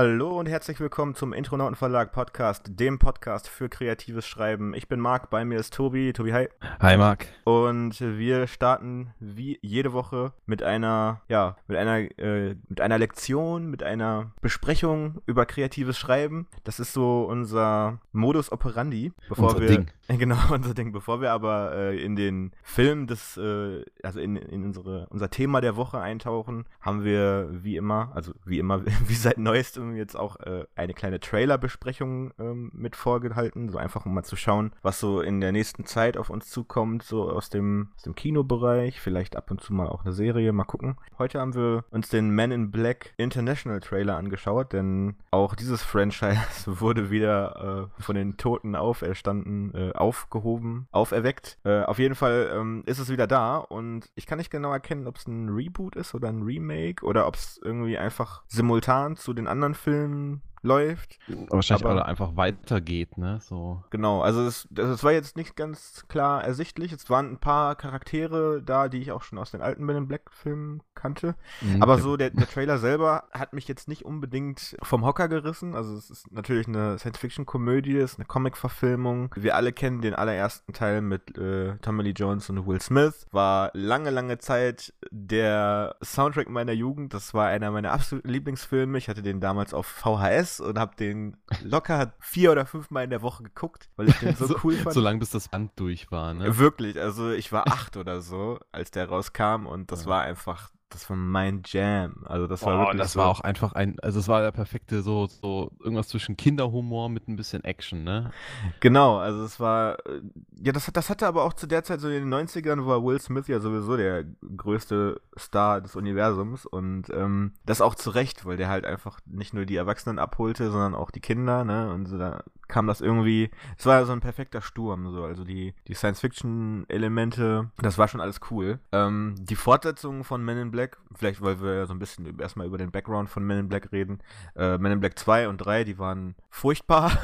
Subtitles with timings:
[0.00, 4.72] Hallo und herzlich willkommen zum Intronauten Verlag Podcast, dem Podcast für kreatives Schreiben.
[4.72, 6.12] Ich bin Marc, bei mir ist Tobi.
[6.12, 6.48] Tobi, hi.
[6.78, 7.26] Hi, Marc.
[7.42, 13.66] Und wir starten wie jede Woche mit einer, ja, mit einer, äh, mit einer Lektion,
[13.66, 16.46] mit einer Besprechung über kreatives Schreiben.
[16.62, 19.90] Das ist so unser Modus operandi, bevor Unser wir, Ding.
[20.18, 24.64] genau unser Ding, bevor wir aber äh, in den Film des, äh, also in, in
[24.64, 29.36] unsere, unser Thema der Woche eintauchen, haben wir wie immer, also wie immer, wie seit
[29.36, 34.36] neuestem jetzt auch äh, eine kleine Trailer-Besprechung ähm, mit vorgehalten, so einfach um mal zu
[34.36, 38.14] schauen, was so in der nächsten Zeit auf uns zukommt, so aus dem, aus dem
[38.14, 40.96] Kinobereich, vielleicht ab und zu mal auch eine Serie, mal gucken.
[41.18, 46.38] Heute haben wir uns den Men in Black International Trailer angeschaut, denn auch dieses Franchise
[46.80, 51.58] wurde wieder äh, von den Toten auferstanden, äh, aufgehoben, auferweckt.
[51.64, 55.06] Äh, auf jeden Fall ähm, ist es wieder da und ich kann nicht genau erkennen,
[55.06, 59.32] ob es ein Reboot ist oder ein Remake oder ob es irgendwie einfach simultan zu
[59.32, 61.18] den anderen Filmen läuft.
[61.48, 63.38] Wahrscheinlich Aber- einfach weitergeht, ne?
[63.42, 63.82] So.
[63.90, 66.92] Genau, also es, das, war jetzt nicht ganz klar ersichtlich.
[66.92, 70.08] Es waren ein paar Charaktere da, die ich auch schon aus den alten Men in
[70.08, 71.36] Black Filmen kannte.
[71.60, 71.82] Mhm.
[71.82, 75.74] Aber so, der, der Trailer selber hat mich jetzt nicht unbedingt vom Hocker gerissen.
[75.74, 79.34] Also es ist natürlich eine Science-Fiction-Komödie, es ist eine Comic-Verfilmung.
[79.36, 83.26] Wir alle kennen den allerersten Teil mit äh, Tommy Lee Jones und Will Smith.
[83.30, 87.14] War lange, lange Zeit der Soundtrack meiner Jugend.
[87.14, 88.98] Das war einer meiner absoluten Lieblingsfilme.
[88.98, 93.10] Ich hatte den damals auf VHS und habe den locker vier oder fünf Mal in
[93.10, 94.94] der Woche geguckt, weil ich den so, cool fand.
[94.94, 96.58] So lange bis das Band durch war, ne?
[96.58, 100.10] Wirklich, also ich war acht oder so, als der rauskam und das Ja.
[100.10, 102.24] war einfach, das war mein Jam.
[102.26, 104.52] Also das war Boah, wirklich das so, war auch einfach ein, also es war der
[104.52, 108.34] perfekte, so, so irgendwas zwischen Kinderhumor mit ein bisschen Action, ne?
[108.80, 110.20] Genau, also es war, äh,
[110.60, 113.02] ja, das, hat- das hatte aber auch zu der Zeit so in den 90ern war
[113.04, 114.24] Will Smith ja sowieso der
[114.56, 119.52] größte Star des Universums und ähm, das auch zu Recht, weil der halt einfach nicht
[119.54, 123.50] nur die Erwachsenen abholte, sondern auch die Kinder, ne, und so, da kam das irgendwie,
[123.76, 128.40] es war so ein perfekter Sturm, so, also die, die Science-Fiction-Elemente, das war schon alles
[128.50, 128.78] cool.
[128.92, 132.66] Ähm, die Fortsetzung von Men in Black, vielleicht weil wir ja so ein bisschen erstmal
[132.66, 134.18] über den Background von Men in Black reden,
[134.54, 137.10] äh, Men in Black 2 und 3, die waren furchtbar.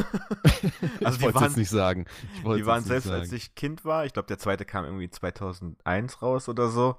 [1.03, 2.07] Also ich wollte jetzt nicht sagen.
[2.43, 3.21] Die waren selbst, sagen.
[3.21, 6.97] als ich Kind war, ich glaube, der zweite kam irgendwie 2001 raus oder so.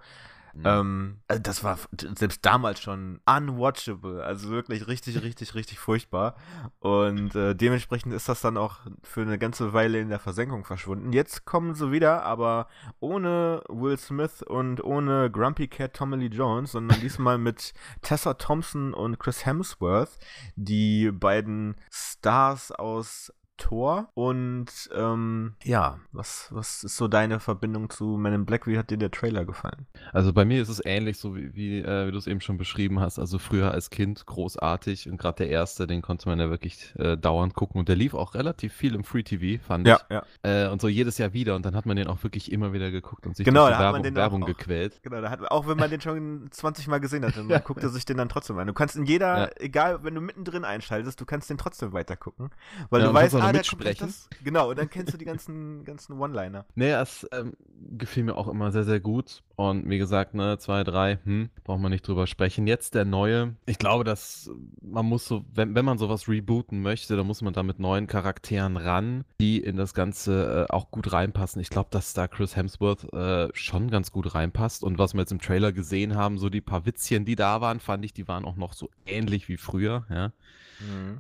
[0.55, 0.63] Mhm.
[0.66, 1.77] Ähm, also das war
[2.16, 6.35] selbst damals schon unwatchable, also wirklich richtig, richtig, richtig furchtbar.
[6.79, 11.11] Und äh, dementsprechend ist das dann auch für eine ganze Weile in der Versenkung verschwunden.
[11.11, 12.67] Jetzt kommen sie wieder, aber
[12.99, 18.93] ohne Will Smith und ohne Grumpy Cat Tommy Lee Jones, sondern diesmal mit Tessa Thompson
[18.93, 20.17] und Chris Hemsworth,
[20.55, 24.09] die beiden Stars aus Thor.
[24.13, 28.67] Und ähm, ja, was, was ist so deine Verbindung zu Men in Black?
[28.67, 29.88] Wie hat dir der Trailer gefallen?
[30.13, 32.57] Also bei mir ist es ähnlich, so wie, wie, äh, wie du es eben schon
[32.57, 33.19] beschrieben hast.
[33.19, 37.17] Also früher als Kind großartig und gerade der erste, den konnte man ja wirklich äh,
[37.17, 39.99] dauernd gucken und der lief auch relativ viel im Free TV, fand ja.
[40.09, 40.17] ich.
[40.49, 42.91] Äh, und so jedes Jahr wieder und dann hat man den auch wirklich immer wieder
[42.91, 44.99] geguckt und sich Genau, durch da die hat man Werbung, den Werbung auch- gequält.
[45.03, 47.89] Genau, da hat, auch wenn man den schon 20 Mal gesehen hat, man guckt er
[47.89, 48.67] sich den dann trotzdem an.
[48.67, 49.49] Du kannst in jeder, Ja.
[49.57, 52.49] egal, wenn du mittendrin einschaltest, du kannst den trotzdem weiter gucken.
[52.89, 54.07] Weil Ja, du weißt, gleich mitsprechen.
[54.07, 54.29] das.
[54.44, 56.66] Genau, und dann kennst du die ganzen, ganzen One-Liner.
[56.75, 57.53] Nee, es ähm,
[57.97, 59.44] gefiel mir auch immer sehr, sehr gut.
[59.56, 62.67] Und wie gesagt, ne, zwei, drei, hm, braucht man nicht drüber sprechen.
[62.67, 63.55] Jetzt der neue.
[63.66, 64.50] Ich glaube, dass
[64.81, 68.07] man muss so, wenn, wenn man sowas rebooten möchte, dann muss man da mit neuen
[68.07, 71.61] Charakteren ran, die in das Ganze äh, auch gut reinpassen.
[71.61, 74.84] Ich glaube, dass da Chris Hemsworth äh, schon ganz gut reinpasst.
[74.84, 77.79] Und was wir jetzt im Trailer gesehen haben, so die paar Witzchen, die da waren,
[77.79, 80.31] fand ich, die waren auch noch so ähnlich wie früher, ja.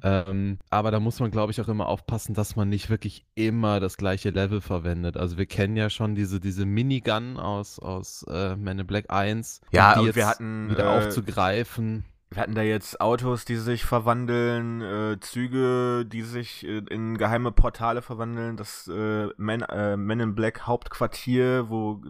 [0.03, 3.79] Ähm, aber da muss man, glaube ich, auch immer aufpassen, dass man nicht wirklich immer
[3.79, 5.17] das gleiche Level verwendet.
[5.17, 9.61] Also wir kennen ja schon diese, diese Minigun aus, aus äh, Man in Black 1.
[9.71, 12.05] Ja, die jetzt wir hatten, wieder äh, aufzugreifen.
[12.29, 17.51] Wir hatten da jetzt Autos, die sich verwandeln, äh, Züge, die sich äh, in geheime
[17.51, 22.01] Portale verwandeln, das äh, Men, äh, Men in Black Hauptquartier, wo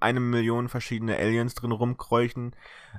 [0.00, 2.54] eine Million verschiedene Aliens drin rumkreuchen.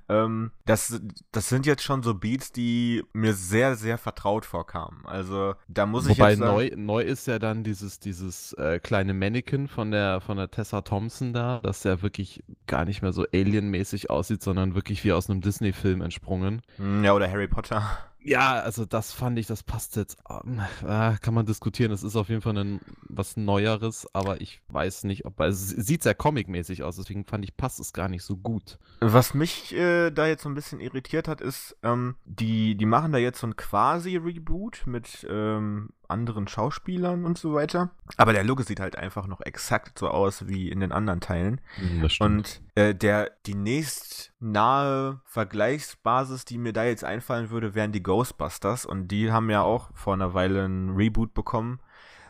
[0.10, 1.02] Ähm, das,
[1.32, 5.06] das sind jetzt schon so Beats, die mir sehr, sehr vertraut vorkamen.
[5.06, 8.80] Also da muss ich Wobei jetzt sagen, neu, neu ist ja dann dieses, dieses äh,
[8.80, 13.14] kleine Mannequin von der, von der Tessa Thompson da, dass der wirklich gar nicht mehr
[13.14, 16.62] so alienmäßig aussieht, sondern wirklich wie aus einem Disney-Film entsprungen.
[16.78, 17.84] Hm, Ja, oder Harry Potter.
[18.24, 20.18] Ja, also das fand ich, das passt jetzt.
[20.30, 21.92] ähm, äh, kann man diskutieren.
[21.92, 22.80] Es ist auf jeden Fall ein,
[23.10, 25.40] was Neueres, aber ich weiß nicht, ob.
[25.42, 28.78] Also es sieht sehr comicmäßig aus, deswegen fand ich, passt es gar nicht so gut.
[29.00, 33.12] Was mich äh, da jetzt so ein bisschen irritiert hat, ist, ähm, die, die machen
[33.12, 37.92] da jetzt so ein Quasi-Reboot mit ähm, anderen Schauspielern und so weiter.
[38.18, 41.62] Aber der Look sieht halt einfach noch exakt so aus wie in den anderen Teilen.
[41.80, 42.08] Mhm.
[42.20, 48.04] Und äh, der, die nächst nahe Vergleichsbasis, die mir da jetzt einfallen würde, wären die
[48.04, 48.86] Ghostbusters.
[48.86, 51.80] Und die haben ja auch vor einer Weile ein Reboot bekommen,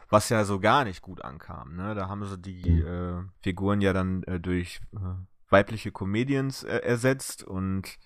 [0.10, 1.75] was ja so gar nicht gut ankam.
[1.75, 1.95] Ne?
[1.95, 4.98] Da haben sie die äh, Figuren ja dann äh, durch äh,
[5.50, 7.98] weibliche Comedians äh, ersetzt und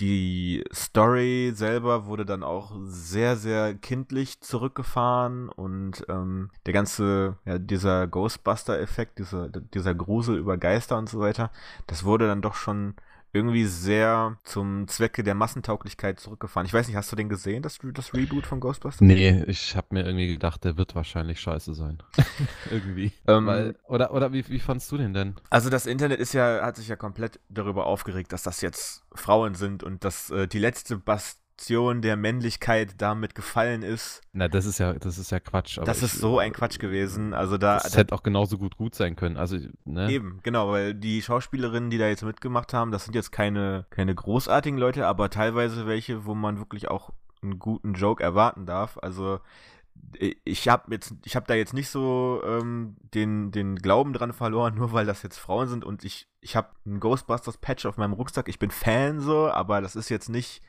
[0.00, 7.58] die Story selber wurde dann auch sehr, sehr kindlich zurückgefahren und ähm, der ganze, ja,
[7.58, 11.50] dieser Ghostbuster-Effekt, dieser, dieser Grusel über Geister und so weiter,
[11.86, 12.94] das wurde dann doch schon
[13.34, 16.66] irgendwie sehr zum Zwecke der Massentauglichkeit zurückgefahren.
[16.66, 19.00] Ich weiß nicht, hast du den gesehen, das, das Reboot von Ghostbusters?
[19.00, 21.98] Nee, ich habe mir irgendwie gedacht, der wird wahrscheinlich scheiße sein.
[22.70, 23.12] irgendwie.
[23.26, 25.34] Ähm, Weil, oder oder wie, wie fandst du den denn?
[25.50, 29.54] Also das Internet ist ja, hat sich ja komplett darüber aufgeregt, dass das jetzt Frauen
[29.54, 30.96] sind und dass äh, die letzte
[31.56, 34.22] Bastion der Männlichkeit damit gefallen ist.
[34.32, 35.78] Na, das ist ja, das ist ja Quatsch.
[35.84, 37.32] Das ich- ist so ein Quatsch gewesen.
[37.32, 39.36] Also da, Das da hätte auch genauso gut gut sein können.
[39.36, 40.10] Also, ne?
[40.10, 44.14] eben, genau, weil die Schauspielerinnen, die da jetzt mitgemacht haben, das sind jetzt keine, keine
[44.14, 47.10] großartigen Leute, aber teilweise welche, wo man wirklich auch
[47.42, 48.98] einen guten Joke erwarten darf.
[49.00, 49.40] Also
[50.44, 54.74] ich habe jetzt, ich habe da jetzt nicht so ähm, den, den Glauben dran verloren,
[54.76, 58.12] nur weil das jetzt Frauen sind und ich, ich habe einen Ghostbusters Patch auf meinem
[58.12, 58.48] Rucksack.
[58.48, 60.62] Ich bin Fan so, aber das ist jetzt nicht,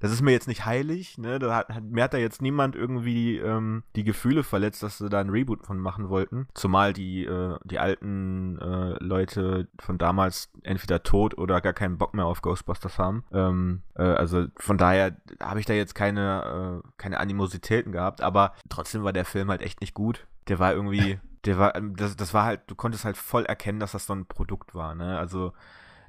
[0.00, 1.38] das ist mir jetzt nicht heilig, ne?
[1.38, 5.20] Da hat, mir hat da jetzt niemand irgendwie ähm, die Gefühle verletzt, dass sie da
[5.20, 6.48] ein Reboot von machen wollten.
[6.54, 12.14] Zumal die, äh, die alten äh, Leute von damals entweder tot oder gar keinen Bock
[12.14, 13.24] mehr auf Ghostbusters haben.
[13.32, 18.52] Ähm, äh, also von daher habe ich da jetzt keine, äh, keine Animositäten gehabt, aber
[18.68, 20.26] trotzdem war der Film halt echt nicht gut.
[20.48, 23.80] Der war irgendwie, der war, ähm, das, das war halt, du konntest halt voll erkennen,
[23.80, 25.18] dass das so ein Produkt war, ne?
[25.18, 25.52] Also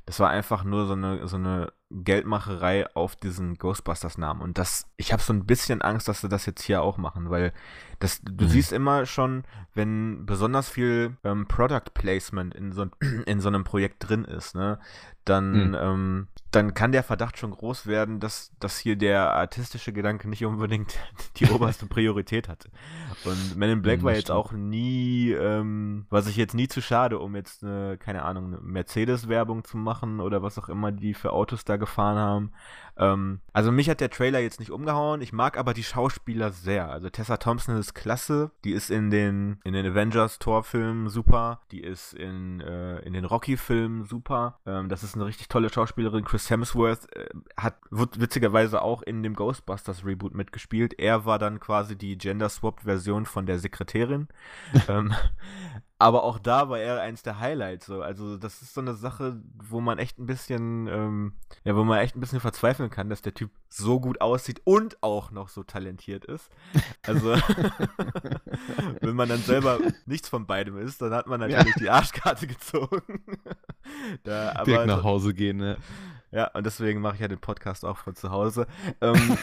[0.07, 4.41] das war einfach nur so eine, so eine Geldmacherei auf diesen Ghostbusters-Namen.
[4.41, 7.29] Und das, ich habe so ein bisschen Angst, dass sie das jetzt hier auch machen,
[7.29, 7.53] weil
[7.99, 8.49] das, du Mhm.
[8.49, 9.43] siehst immer schon,
[9.73, 12.87] wenn besonders viel ähm, Product Placement in so,
[13.25, 14.79] in so einem Projekt drin ist, ne,
[15.25, 15.75] dann, Mhm.
[15.79, 20.45] ähm, dann kann der Verdacht schon groß werden, dass, dass hier der artistische Gedanke nicht
[20.45, 20.97] unbedingt
[21.37, 22.69] die oberste Priorität hatte.
[23.25, 26.81] Und Men in Black Mhm, war jetzt auch nie, ähm, war sich jetzt nie zu
[26.81, 31.13] schade, um jetzt eine, keine Ahnung, eine Mercedes-Werbung zu machen oder was auch immer die
[31.13, 32.51] für Autos da gefahren haben.
[32.97, 36.89] Ähm, also mich hat der Trailer jetzt nicht umgehauen, ich mag aber die Schauspieler sehr.
[36.89, 42.13] Also Tessa Thompson ist klasse, die ist in den, in den Avengers-Torfilmen super, die ist
[42.13, 44.59] in, äh, in den Rocky-Filmen super.
[44.65, 46.25] Ähm, das ist eine richtig tolle Schauspielerin.
[46.25, 50.99] Chris Hemsworth äh, hat witzigerweise auch in dem Ghostbusters-Reboot mitgespielt.
[50.99, 54.27] Er war dann quasi die Gender-Swapped-Version von der Sekretärin.
[54.87, 55.13] ähm,
[55.99, 57.87] aber auch da war er eins der Highlights.
[57.87, 58.01] So.
[58.01, 61.33] Also das ist so eine Sache, wo man echt ein bisschen, ähm,
[61.63, 65.01] ja, wo man echt ein bisschen verzweifeln kann, dass der Typ so gut aussieht und
[65.01, 66.49] auch noch so talentiert ist.
[67.01, 67.35] Also
[69.01, 73.23] wenn man dann selber nichts von beidem ist, dann hat man natürlich die Arschkarte gezogen.
[74.23, 75.77] da, Direkt nach Hause gehen, ne?
[76.31, 78.67] Ja, und deswegen mache ich ja den Podcast auch von zu Hause.
[78.99, 79.37] Ähm,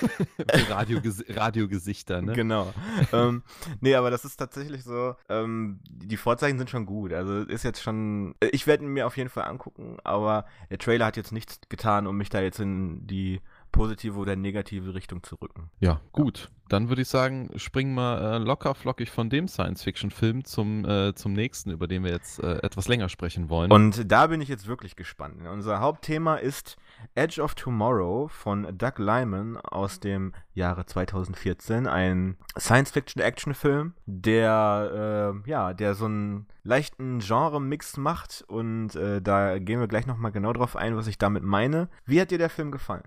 [0.69, 2.33] Radiogesi Radiogesichter, ne?
[2.33, 2.73] Genau.
[3.13, 3.43] ähm,
[3.81, 7.13] nee, aber das ist tatsächlich so, ähm, die Vorzeichen sind schon gut.
[7.13, 10.79] Also ist jetzt schon, äh, ich werde ihn mir auf jeden Fall angucken, aber der
[10.79, 13.41] Trailer hat jetzt nichts getan, um mich da jetzt in die
[13.75, 15.69] positive oder negative Richtung zu rücken.
[15.81, 16.49] Ja, gut.
[16.69, 21.33] Dann würde ich sagen, springen wir äh, locker flockig von dem Science-Fiction-Film zum, äh, zum
[21.35, 23.71] nächsten, über den wir jetzt äh, etwas länger sprechen wollen.
[23.71, 25.47] Und da bin ich jetzt wirklich gespannt.
[25.47, 26.77] Unser Hauptthema ist
[27.17, 31.87] Edge of Tomorrow von Doug Lyman aus dem Jahre 2014.
[31.89, 38.45] Ein Science-Fiction-Action-Film, der, äh, ja, der so einen leichten Genre-Mix macht.
[38.47, 41.89] Und äh, da gehen wir gleich nochmal genau drauf ein, was ich damit meine.
[42.07, 43.03] Wie hat dir der Film gefallen?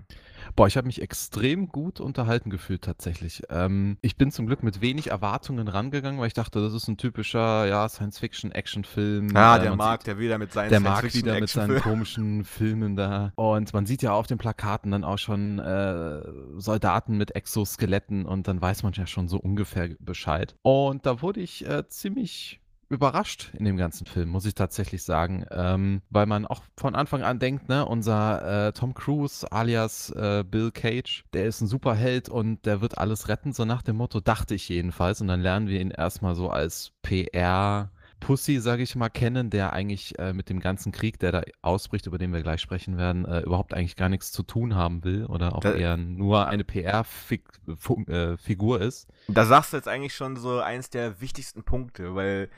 [0.56, 3.44] Boah, ich habe mich extrem gut unterhalten gefühlt tatsächlich.
[3.50, 6.98] Ähm, ich bin zum Glück mit wenig Erwartungen rangegangen, weil ich dachte, das ist ein
[6.98, 9.36] typischer ja, Science-Fiction-Action-Film.
[9.36, 12.44] Ah, Äh, der Marc, sieht- der wieder mit seinen Der mag wieder mit seinen komischen
[12.46, 13.32] Filmen da.
[13.36, 16.22] Und man sieht ja auf den Plakaten dann auch schon äh,
[16.58, 20.56] Soldaten mit Exoskeletten und dann weiß man ja schon so ungefähr Bescheid.
[20.62, 25.46] Und da wurde ich äh, ziemlich überrascht in dem ganzen Film, muss ich tatsächlich sagen,
[25.52, 30.44] ähm, weil man auch von Anfang an denkt, ne, unser äh, Tom Cruise alias äh,
[30.50, 34.20] Bill Cage, der ist ein Superheld und der wird alles retten, so nach dem Motto,
[34.20, 35.22] dachte ich jedenfalls.
[35.22, 39.74] Und dann lernen wir ihn erstmal so als PR Pussy, sage ich mal, kennen, der
[39.74, 43.26] eigentlich äh, mit dem ganzen Krieg, der da ausbricht, über den wir gleich sprechen werden,
[43.26, 46.64] äh, überhaupt eigentlich gar nichts zu tun haben will oder auch Da- eher nur eine
[46.64, 49.08] PR-Figur ist.
[49.28, 52.50] Da sagst du jetzt eigentlich schon so eins der wichtigsten Punkte, weil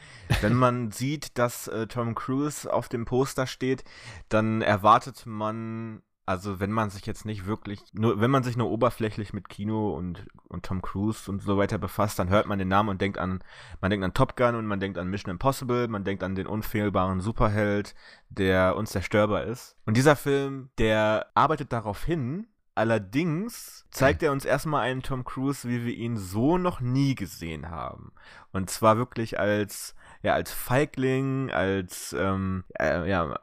[0.42, 3.84] wenn man sieht, dass äh, Tom Cruise auf dem Poster steht,
[4.30, 8.70] dann erwartet man Also wenn man sich jetzt nicht wirklich, nur wenn man sich nur
[8.70, 12.68] oberflächlich mit Kino und, und Tom Cruise und so weiter befasst, dann hört man den
[12.68, 13.44] Namen und denkt an,
[13.82, 16.46] man denkt an Top Gun und man denkt an Mission Impossible, man denkt an den
[16.46, 17.96] unfehlbaren Superheld,
[18.30, 19.76] der unzerstörbar ist.
[19.88, 22.46] Und dieser Film, der arbeitet darauf hin,
[22.76, 27.70] Allerdings zeigt er uns erstmal einen Tom Cruise, wie wir ihn so noch nie gesehen
[27.70, 28.14] haben.
[28.54, 33.40] Und zwar wirklich als, ja, als Feigling, als, ähm, äh, ja,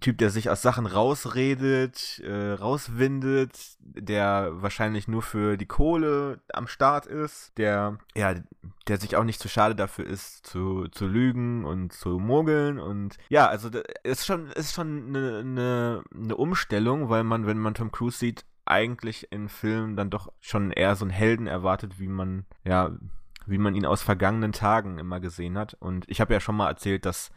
[0.00, 6.66] Typ, der sich aus Sachen rausredet, äh, rauswindet, der wahrscheinlich nur für die Kohle am
[6.66, 8.34] Start ist, der, ja,
[8.88, 13.16] der sich auch nicht zu schade dafür ist, zu, zu lügen und zu mogeln und
[13.28, 13.70] ja, also
[14.02, 18.44] ist schon, ist schon eine, eine, eine Umstellung, weil man, wenn man Tom Cruise sieht,
[18.64, 22.90] eigentlich in Filmen dann doch schon eher so einen Helden erwartet, wie man, ja,
[23.50, 25.74] wie man ihn aus vergangenen Tagen immer gesehen hat.
[25.80, 27.30] Und ich habe ja schon mal erzählt, dass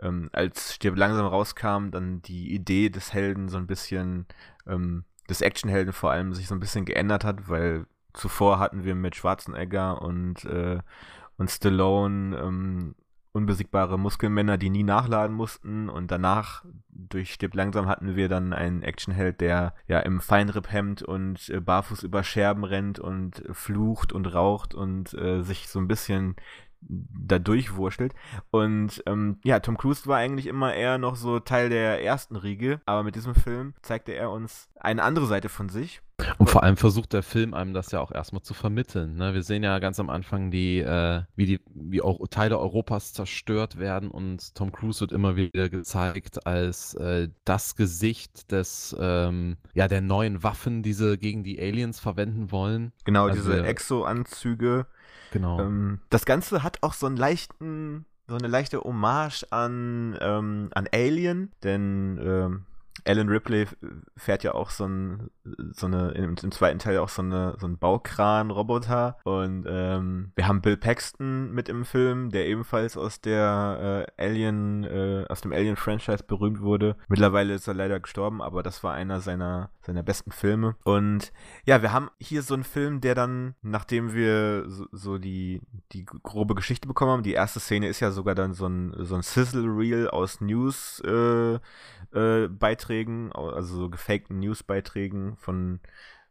[0.00, 4.26] ähm, als Stirb langsam rauskam, dann die Idee des Helden so ein bisschen,
[4.66, 8.94] ähm, des Actionhelden vor allem, sich so ein bisschen geändert hat, weil zuvor hatten wir
[8.94, 10.80] mit Schwarzenegger und, äh,
[11.36, 12.94] und Stallone ähm,
[13.32, 15.88] unbesiegbare Muskelmänner, die nie nachladen mussten.
[15.88, 21.48] Und danach, durch Stirb langsam, hatten wir dann einen Actionheld, der ja im Feinripphemd und
[21.48, 26.36] äh, barfuß über Scherben rennt und flucht und raucht und äh, sich so ein bisschen
[26.82, 28.14] da durchwurschtelt.
[28.50, 32.80] Und ähm, ja, Tom Cruise war eigentlich immer eher noch so Teil der ersten Riege,
[32.86, 36.00] aber mit diesem Film zeigte er uns eine andere Seite von sich.
[36.38, 39.16] Und vor allem versucht der Film einem das ja auch erstmal zu vermitteln.
[39.16, 39.34] Ne?
[39.34, 42.00] Wir sehen ja ganz am Anfang, die, äh, wie, die, wie
[42.30, 48.50] Teile Europas zerstört werden und Tom Cruise wird immer wieder gezeigt als äh, das Gesicht
[48.52, 52.92] des, ähm, ja, der neuen Waffen, die sie gegen die Aliens verwenden wollen.
[53.04, 54.86] Genau, also, diese Exo-Anzüge.
[55.32, 55.60] Genau.
[55.60, 60.88] Ähm, das Ganze hat auch so einen leichten, so eine leichte Hommage an, ähm, an
[60.92, 62.66] Alien, denn ähm,
[63.04, 63.66] Alan Ripley
[64.16, 65.30] fährt ja auch so, ein,
[65.72, 69.18] so eine, im, im, zweiten Teil auch so, eine, so einen Baukran-Roboter.
[69.24, 74.84] Und ähm, wir haben Bill Paxton mit im Film, der ebenfalls aus der äh, Alien,
[74.84, 76.96] äh, aus dem Alien-Franchise berühmt wurde.
[77.08, 80.76] Mittlerweile ist er leider gestorben, aber das war einer seiner, seiner besten Filme.
[80.84, 81.32] Und
[81.64, 85.60] ja, wir haben hier so einen Film, der dann, nachdem wir so, so die,
[85.92, 89.14] die grobe Geschichte bekommen haben, die erste Szene ist ja sogar dann so ein, so
[89.14, 91.54] ein Sizzle-Reel aus News, äh,
[92.12, 92.48] äh,
[92.90, 95.78] Beiträgen, also so gefakten Newsbeiträgen von,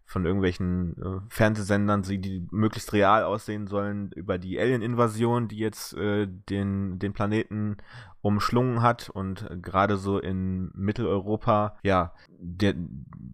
[0.06, 5.94] von irgendwelchen äh, Fernsehsendern, die, die möglichst real aussehen sollen, über die Alien-Invasion, die jetzt
[5.94, 7.78] äh, den, den Planeten
[8.22, 12.76] umschlungen hat und gerade so in Mitteleuropa, ja, der,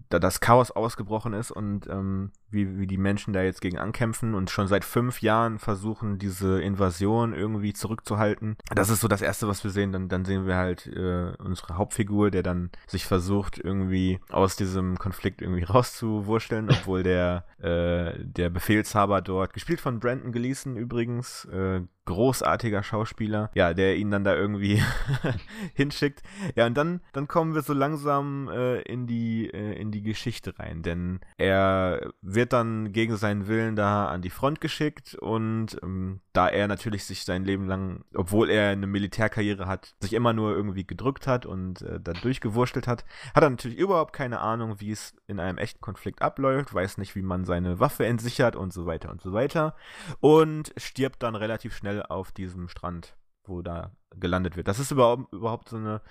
[0.10, 4.34] da das Chaos ausgebrochen ist und ähm, wie, wie die Menschen da jetzt gegen ankämpfen
[4.34, 8.58] und schon seit fünf Jahren versuchen, diese Invasion irgendwie zurückzuhalten.
[8.74, 9.92] Das ist so das Erste, was wir sehen.
[9.92, 14.98] Dann, dann sehen wir halt äh, unsere Hauptfigur, der dann sich versucht, irgendwie aus diesem
[14.98, 21.82] Konflikt irgendwie rauszuwurschteln, obwohl der, äh, der Befehlshaber dort, gespielt von Brandon Gleason übrigens, äh,
[22.06, 24.82] großartiger Schauspieler, ja, der ihn dann da irgendwie
[25.74, 26.22] hinschickt.
[26.56, 30.58] Ja, und dann, dann kommen wir so langsam äh, in, die, äh, in die Geschichte
[30.60, 36.22] rein, denn er wird dann gegen seinen Willen da an die Front geschickt und ähm,
[36.34, 40.56] da er natürlich sich sein Leben lang, obwohl er eine Militärkarriere hat, sich immer nur
[40.56, 44.92] irgendwie gedrückt hat und äh, da durchgewurschtelt hat, hat er natürlich überhaupt keine Ahnung, wie
[44.92, 48.86] es in einem echten Konflikt abläuft, weiß nicht, wie man seine Waffe entsichert und so
[48.86, 49.76] weiter und so weiter
[50.20, 54.68] und stirbt dann relativ schnell auf diesem Strand, wo da gelandet wird.
[54.68, 56.02] Das ist überhaupt, überhaupt so eine,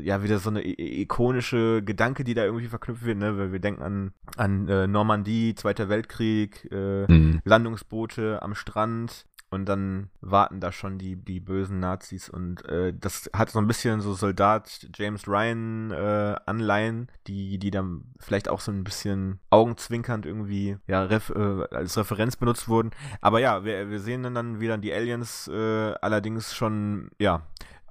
[0.00, 3.36] ja, wieder so eine ikonische Gedanke, die da irgendwie verknüpft wird, ne?
[3.36, 7.40] Weil wir denken an, an äh, Normandie, Zweiter Weltkrieg, äh, mhm.
[7.44, 13.28] Landungsboote am Strand, und dann warten da schon die, die bösen Nazis und äh, das
[13.34, 18.60] hat so ein bisschen so Soldat James Ryan äh, Anleihen, die, die dann vielleicht auch
[18.60, 22.92] so ein bisschen augenzwinkernd irgendwie ja, ref, äh, als Referenz benutzt wurden.
[23.20, 27.42] Aber ja, wir, wir sehen dann, dann wie dann die Aliens äh, allerdings schon, ja,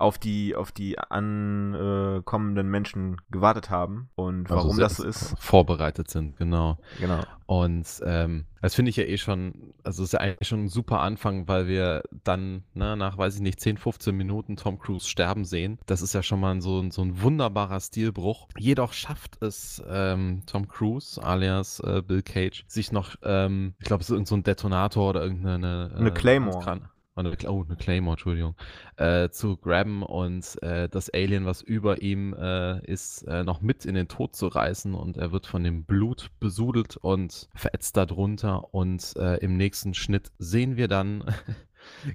[0.02, 5.36] auf die, auf die ankommenden Menschen gewartet haben und also warum das so ist.
[5.40, 6.78] Vorbereitet sind, genau.
[7.00, 7.22] Genau.
[7.46, 11.02] Und ähm, das finde ich ja eh schon, also ist ja eigentlich schon ein super
[11.02, 15.44] Anfang, weil wir dann ne, nach, weiß ich nicht, 10, 15 Minuten Tom Cruise sterben
[15.44, 15.78] sehen.
[15.86, 18.48] Das ist ja schon mal so, so ein wunderbarer Stilbruch.
[18.58, 24.02] Jedoch schafft es ähm, Tom Cruise, alias äh, Bill Cage, sich noch, ähm, ich glaube,
[24.02, 25.92] es ist irgendein so Detonator oder irgendeine.
[25.94, 26.82] Äh, eine Claymore
[27.22, 28.56] eine, oh, eine Claymore, Entschuldigung,
[28.98, 33.86] äh, zu grabben und äh, das Alien, was über ihm äh, ist, äh, noch mit
[33.86, 38.74] in den Tod zu reißen und er wird von dem Blut besudelt und verätzt darunter
[38.74, 41.24] und äh, im nächsten Schnitt sehen wir dann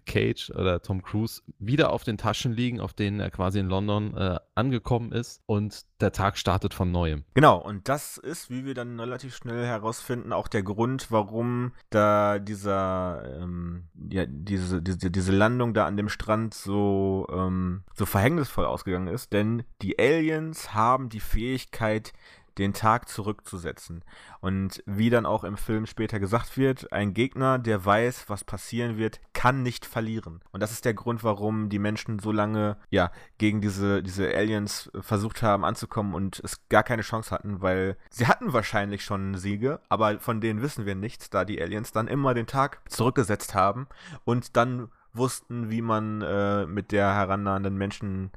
[0.06, 4.16] Cage oder Tom Cruise wieder auf den Taschen liegen, auf denen er quasi in London
[4.16, 7.24] äh, angekommen ist und der Tag startet von neuem.
[7.34, 12.38] Genau, und das ist, wie wir dann relativ schnell herausfinden, auch der Grund, warum da
[12.38, 18.66] dieser, ähm, ja, diese, diese, diese Landung da an dem Strand so, ähm, so verhängnisvoll
[18.66, 19.32] ausgegangen ist.
[19.32, 22.12] Denn die Aliens haben die Fähigkeit,
[22.58, 24.04] den Tag zurückzusetzen.
[24.40, 28.96] Und wie dann auch im Film später gesagt wird, ein Gegner, der weiß, was passieren
[28.96, 30.40] wird, kann nicht verlieren.
[30.52, 34.90] Und das ist der Grund, warum die Menschen so lange ja gegen diese, diese Aliens
[35.00, 39.80] versucht haben anzukommen und es gar keine Chance hatten, weil sie hatten wahrscheinlich schon Siege,
[39.88, 43.86] aber von denen wissen wir nichts, da die Aliens dann immer den Tag zurückgesetzt haben
[44.24, 48.30] und dann wussten, wie man äh, mit der herannahenden Menschen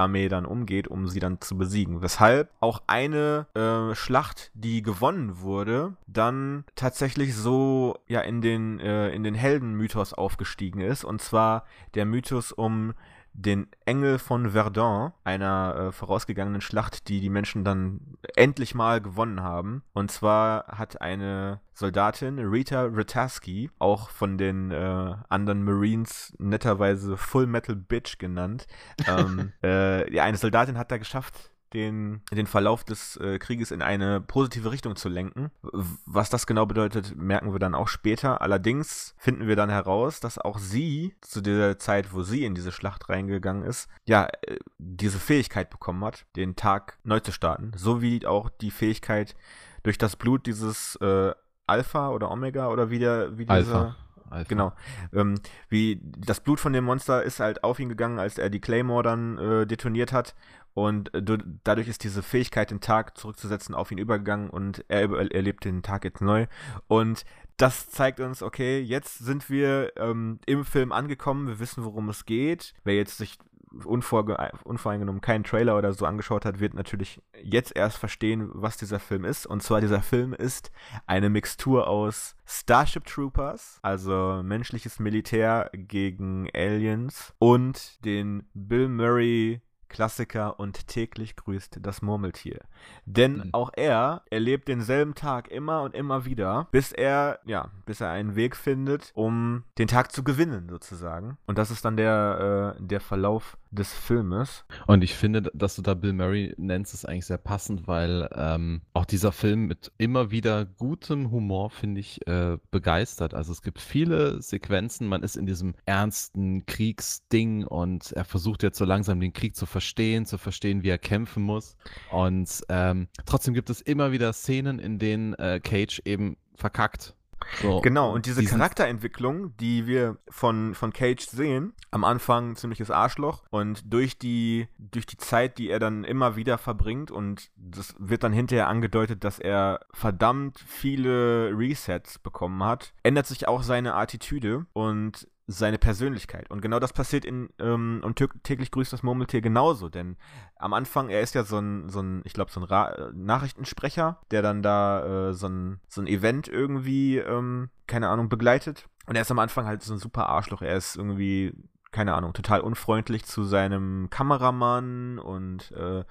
[0.00, 2.02] Armee dann umgeht, um sie dann zu besiegen.
[2.02, 9.10] Weshalb auch eine äh, Schlacht, die gewonnen wurde, dann tatsächlich so ja in den, äh,
[9.10, 11.04] in den Heldenmythos aufgestiegen ist.
[11.04, 11.64] Und zwar
[11.94, 12.94] der Mythos um
[13.32, 18.00] den Engel von Verdun, einer äh, vorausgegangenen Schlacht, die die Menschen dann
[18.36, 19.82] endlich mal gewonnen haben.
[19.92, 27.46] Und zwar hat eine Soldatin, Rita Rataski, auch von den äh, anderen Marines netterweise Full
[27.46, 28.66] Metal Bitch genannt,
[29.06, 33.82] ähm, äh, ja, eine Soldatin hat da geschafft, den, den Verlauf des äh, Krieges in
[33.82, 35.50] eine positive Richtung zu lenken.
[35.62, 38.40] Was das genau bedeutet, merken wir dann auch später.
[38.42, 42.72] Allerdings finden wir dann heraus, dass auch sie zu der Zeit, wo sie in diese
[42.72, 47.72] Schlacht reingegangen ist, ja, äh, diese Fähigkeit bekommen hat, den Tag neu zu starten.
[47.76, 49.34] Sowie auch die Fähigkeit,
[49.82, 51.32] durch das Blut dieses äh,
[51.66, 53.96] Alpha oder Omega oder wie der, wie dieser.
[54.30, 54.44] Alpha.
[54.46, 54.72] Genau.
[55.12, 55.34] Ähm,
[55.68, 59.02] wie das Blut von dem Monster ist halt auf ihn gegangen, als er die Claymore
[59.02, 60.36] dann äh, detoniert hat.
[60.74, 65.64] Und äh, dadurch ist diese Fähigkeit, den Tag zurückzusetzen, auf ihn übergegangen und er erlebt
[65.64, 66.46] den Tag jetzt neu.
[66.88, 67.24] Und
[67.56, 72.24] das zeigt uns, okay, jetzt sind wir ähm, im Film angekommen, wir wissen, worum es
[72.24, 72.72] geht.
[72.84, 73.38] Wer jetzt sich
[73.84, 79.24] unvoreingenommen keinen Trailer oder so angeschaut hat, wird natürlich jetzt erst verstehen, was dieser Film
[79.24, 79.46] ist.
[79.46, 80.70] Und zwar dieser Film ist
[81.06, 90.58] eine Mixtur aus Starship Troopers, also menschliches Militär gegen Aliens und den Bill Murray Klassiker
[90.58, 92.60] und täglich grüßt das Murmeltier.
[93.04, 93.48] Denn mhm.
[93.52, 98.36] auch er erlebt denselben Tag immer und immer wieder, bis er, ja, bis er einen
[98.36, 101.36] Weg findet, um den Tag zu gewinnen, sozusagen.
[101.46, 104.64] Und das ist dann der, äh, der Verlauf des Filmes.
[104.86, 108.82] Und ich finde, dass du da Bill Murray nennst, ist eigentlich sehr passend, weil ähm,
[108.92, 113.34] auch dieser Film mit immer wieder gutem Humor, finde ich, äh, begeistert.
[113.34, 118.78] Also es gibt viele Sequenzen, man ist in diesem ernsten Kriegsding und er versucht jetzt
[118.78, 121.76] so langsam den Krieg zu verstehen, zu verstehen, wie er kämpfen muss.
[122.10, 127.14] Und ähm, trotzdem gibt es immer wieder Szenen, in denen äh, Cage eben verkackt
[127.60, 133.42] so, genau, und diese Charakterentwicklung, die wir von, von Cage sehen, am Anfang ziemliches Arschloch
[133.50, 138.22] und durch die, durch die Zeit, die er dann immer wieder verbringt und das wird
[138.22, 144.66] dann hinterher angedeutet, dass er verdammt viele Resets bekommen hat, ändert sich auch seine Attitüde
[144.72, 146.50] und seine Persönlichkeit.
[146.50, 150.16] Und genau das passiert in ähm, und täglich grüßt das Murmeltier genauso, denn
[150.56, 154.20] am Anfang, er ist ja so ein, so ein ich glaube, so ein Ra Nachrichtensprecher,
[154.30, 158.86] der dann da äh, so, ein, so ein Event irgendwie, ähm, keine Ahnung, begleitet.
[159.06, 160.62] Und er ist am Anfang halt so ein super Arschloch.
[160.62, 161.52] Er ist irgendwie,
[161.90, 166.04] keine Ahnung, total unfreundlich zu seinem Kameramann und äh,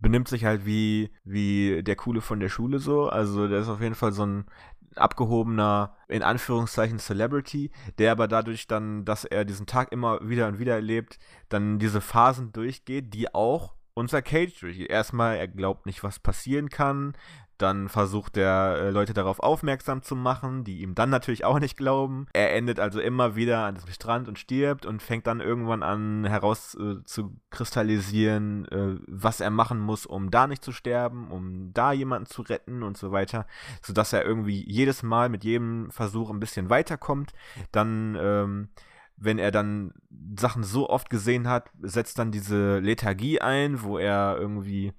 [0.00, 3.08] benimmt sich halt wie, wie der Coole von der Schule so.
[3.08, 4.46] Also der ist auf jeden Fall so ein
[4.98, 10.58] abgehobener, in Anführungszeichen, Celebrity, der aber dadurch dann, dass er diesen Tag immer wieder und
[10.58, 14.90] wieder erlebt, dann diese Phasen durchgeht, die auch unser Cage durchgeht.
[14.90, 17.14] Erstmal, er glaubt nicht, was passieren kann,
[17.58, 21.76] dann versucht er, äh, Leute darauf aufmerksam zu machen, die ihm dann natürlich auch nicht
[21.76, 22.26] glauben.
[22.32, 26.24] Er endet also immer wieder an diesem Strand und stirbt und fängt dann irgendwann an
[26.24, 31.72] heraus äh, zu kristallisieren, äh, was er machen muss, um da nicht zu sterben, um
[31.72, 33.46] da jemanden zu retten und so weiter,
[33.82, 37.32] sodass er irgendwie jedes Mal mit jedem Versuch ein bisschen weiterkommt.
[37.72, 38.68] Dann ähm,
[39.16, 39.92] wenn er dann
[40.38, 44.92] Sachen so oft gesehen hat, setzt dann diese Lethargie ein, wo er irgendwie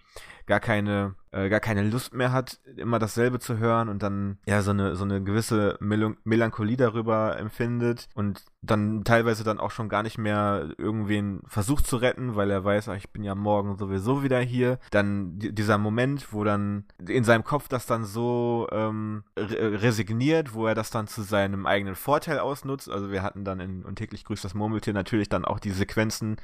[0.47, 4.61] gar keine, äh, gar keine Lust mehr hat, immer dasselbe zu hören und dann ja
[4.61, 9.89] so eine, so eine gewisse Mel Melancholie darüber empfindet und dann teilweise dann auch schon
[9.89, 13.77] gar nicht mehr irgendwen versucht zu retten, weil er weiß, ach, ich bin ja morgen
[13.77, 14.79] sowieso wieder hier.
[14.91, 20.65] Dann dieser Moment, wo dann in seinem Kopf das dann so ähm, re resigniert, wo
[20.65, 22.89] er das dann zu seinem eigenen Vorteil ausnutzt.
[22.89, 26.37] Also wir hatten dann in Und täglich grüßt das Murmeltier natürlich dann auch die Sequenzen,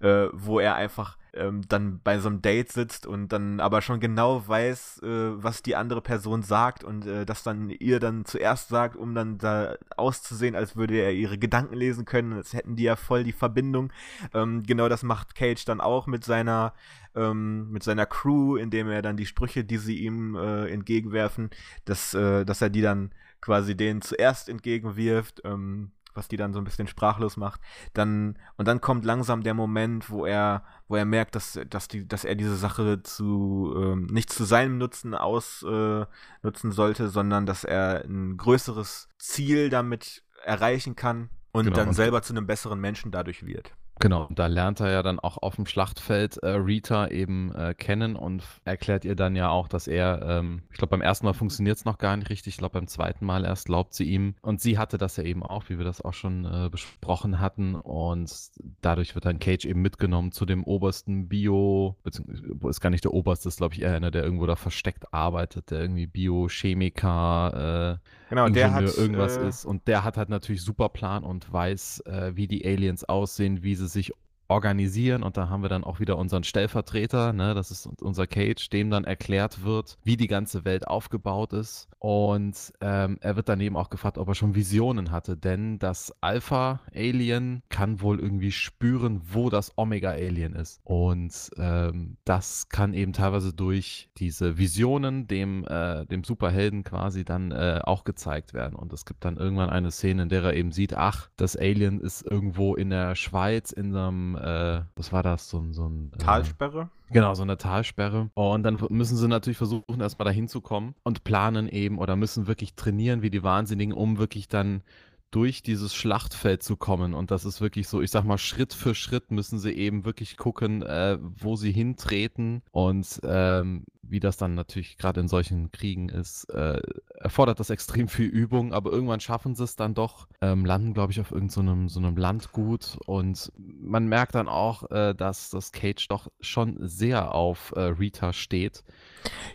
[0.00, 4.00] äh, wo er einfach ähm, dann bei so einem Date sitzt und dann aber schon
[4.00, 8.68] genau weiß, äh, was die andere Person sagt und äh, das dann ihr dann zuerst
[8.68, 12.84] sagt, um dann da auszusehen, als würde er ihre Gedanken lesen können, als hätten die
[12.84, 13.92] ja voll die Verbindung.
[14.34, 16.74] Ähm, genau das macht Cage dann auch mit seiner
[17.14, 21.50] ähm, mit seiner Crew, indem er dann die Sprüche, die sie ihm äh, entgegenwerfen,
[21.84, 25.42] dass, äh, dass er die dann quasi denen zuerst entgegenwirft.
[25.44, 27.60] Ähm, was die dann so ein bisschen sprachlos macht.
[27.92, 32.06] Dann, und dann kommt langsam der Moment, wo er, wo er merkt, dass, dass, die,
[32.06, 37.64] dass er diese Sache zu ähm, nicht zu seinem Nutzen ausnutzen äh, sollte, sondern dass
[37.64, 43.10] er ein größeres Ziel damit erreichen kann und genau, dann selber zu einem besseren Menschen
[43.10, 43.72] dadurch wird.
[44.00, 48.16] Genau, da lernt er ja dann auch auf dem Schlachtfeld äh, Rita eben äh, kennen
[48.16, 51.76] und erklärt ihr dann ja auch, dass er, ähm, ich glaube, beim ersten Mal funktioniert
[51.76, 54.36] es noch gar nicht richtig, ich glaube, beim zweiten Mal erst glaubt sie ihm.
[54.40, 57.74] Und sie hatte das ja eben auch, wie wir das auch schon äh, besprochen hatten.
[57.74, 58.32] Und
[58.80, 63.12] dadurch wird dann Cage eben mitgenommen zu dem obersten Bio, beziehungsweise ist gar nicht der
[63.12, 68.30] oberste, ist glaube ich eher einer, der irgendwo da versteckt arbeitet, der irgendwie Biochemiker, äh,
[68.30, 69.66] genau, Ingenieur, der hat, irgendwas äh, ist.
[69.66, 73.74] Und der hat halt natürlich super Plan und weiß, äh, wie die Aliens aussehen, wie
[73.74, 74.12] sie sich
[74.50, 78.68] organisieren und da haben wir dann auch wieder unseren Stellvertreter, ne, das ist unser Cage,
[78.68, 81.88] dem dann erklärt wird, wie die ganze Welt aufgebaut ist.
[82.00, 87.62] Und ähm, er wird daneben auch gefragt, ob er schon Visionen hatte, denn das Alpha-Alien
[87.68, 90.80] kann wohl irgendwie spüren, wo das Omega-Alien ist.
[90.82, 97.52] Und ähm, das kann eben teilweise durch diese Visionen dem, äh, dem Superhelden quasi dann
[97.52, 98.74] äh, auch gezeigt werden.
[98.74, 102.00] Und es gibt dann irgendwann eine Szene, in der er eben sieht, ach, das Alien
[102.00, 106.10] ist irgendwo in der Schweiz in einem äh, was war das, so, so ein...
[106.14, 106.90] Äh, Talsperre?
[107.12, 108.30] Genau, so eine Talsperre.
[108.34, 112.46] Und dann müssen sie natürlich versuchen, erstmal dahin zu kommen und planen eben oder müssen
[112.46, 114.82] wirklich trainieren wie die Wahnsinnigen, um wirklich dann
[115.30, 117.14] durch dieses Schlachtfeld zu kommen.
[117.14, 120.36] Und das ist wirklich so, ich sag mal, Schritt für Schritt müssen sie eben wirklich
[120.36, 122.62] gucken, äh, wo sie hintreten.
[122.72, 126.80] Und ähm, wie das dann natürlich gerade in solchen Kriegen ist, äh,
[127.14, 131.12] erfordert das extrem viel Übung, aber irgendwann schaffen sie es dann doch, ähm, landen, glaube
[131.12, 135.72] ich, auf irgendeinem so, so einem Landgut und man merkt dann auch, äh, dass das
[135.72, 138.82] Cage doch schon sehr auf äh, Rita steht.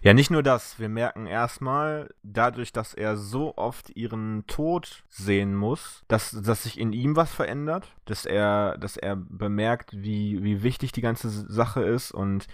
[0.01, 5.55] Ja, nicht nur das, wir merken erstmal, dadurch, dass er so oft ihren Tod sehen
[5.55, 10.63] muss, dass, dass sich in ihm was verändert, dass er, dass er bemerkt, wie, wie
[10.63, 12.47] wichtig die ganze Sache ist und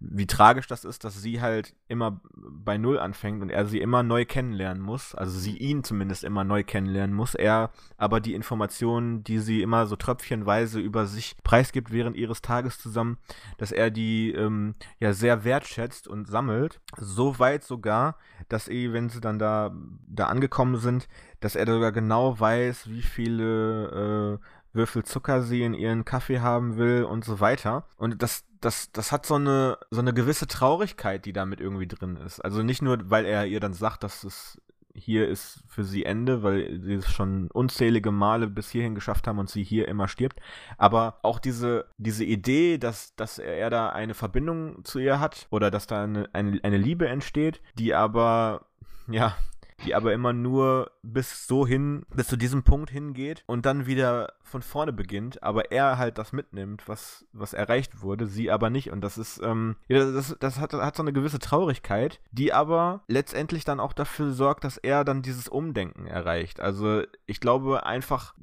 [0.00, 4.02] wie tragisch das ist, dass sie halt immer bei Null anfängt und er sie immer
[4.02, 9.24] neu kennenlernen muss, also sie ihn zumindest immer neu kennenlernen muss, er aber die Informationen,
[9.24, 13.18] die sie immer so tröpfchenweise über sich preisgibt während ihres Tages zusammen,
[13.56, 18.16] dass er die ähm, ja sehr wertschätzt und sammelt, so weit sogar,
[18.48, 19.74] dass er, wenn sie dann da,
[20.06, 21.08] da angekommen sind,
[21.40, 26.76] dass er sogar genau weiß, wie viele äh, Würfel Zucker sie in ihren Kaffee haben
[26.76, 27.84] will und so weiter.
[27.96, 32.16] Und das, das, das hat so eine, so eine gewisse Traurigkeit, die damit irgendwie drin
[32.16, 32.40] ist.
[32.40, 34.60] Also nicht nur, weil er ihr dann sagt, dass es
[34.98, 39.38] hier ist für sie Ende, weil sie es schon unzählige Male bis hierhin geschafft haben
[39.38, 40.40] und sie hier immer stirbt.
[40.76, 45.70] Aber auch diese, diese Idee, dass, dass er da eine Verbindung zu ihr hat oder
[45.70, 48.66] dass da eine, eine, eine Liebe entsteht, die aber,
[49.06, 49.36] ja,
[49.84, 54.32] die aber immer nur bis so hin, bis zu diesem Punkt hingeht und dann wieder
[54.42, 58.90] von vorne beginnt, aber er halt das mitnimmt, was, was erreicht wurde, sie aber nicht.
[58.90, 63.02] Und das ist, ähm, ja, das, das hat, hat so eine gewisse Traurigkeit, die aber
[63.06, 66.60] letztendlich dann auch dafür sorgt, dass er dann dieses Umdenken erreicht.
[66.60, 68.34] Also ich glaube einfach,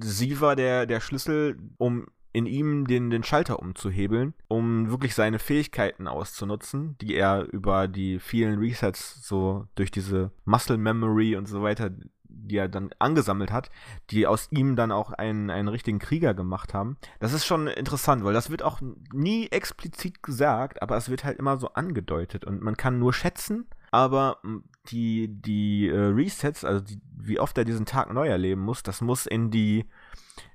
[0.00, 5.38] sie war der, der Schlüssel, um in ihm den, den Schalter umzuhebeln, um wirklich seine
[5.38, 11.62] Fähigkeiten auszunutzen, die er über die vielen Resets so durch diese Muscle Memory und so
[11.62, 11.90] weiter,
[12.24, 13.70] die er dann angesammelt hat,
[14.10, 16.96] die aus ihm dann auch einen, einen richtigen Krieger gemacht haben.
[17.20, 18.80] Das ist schon interessant, weil das wird auch
[19.12, 23.68] nie explizit gesagt, aber es wird halt immer so angedeutet und man kann nur schätzen,
[23.92, 24.38] aber
[24.88, 29.00] die, die äh, Resets, also die, wie oft er diesen Tag neu erleben muss, das
[29.00, 29.84] muss in die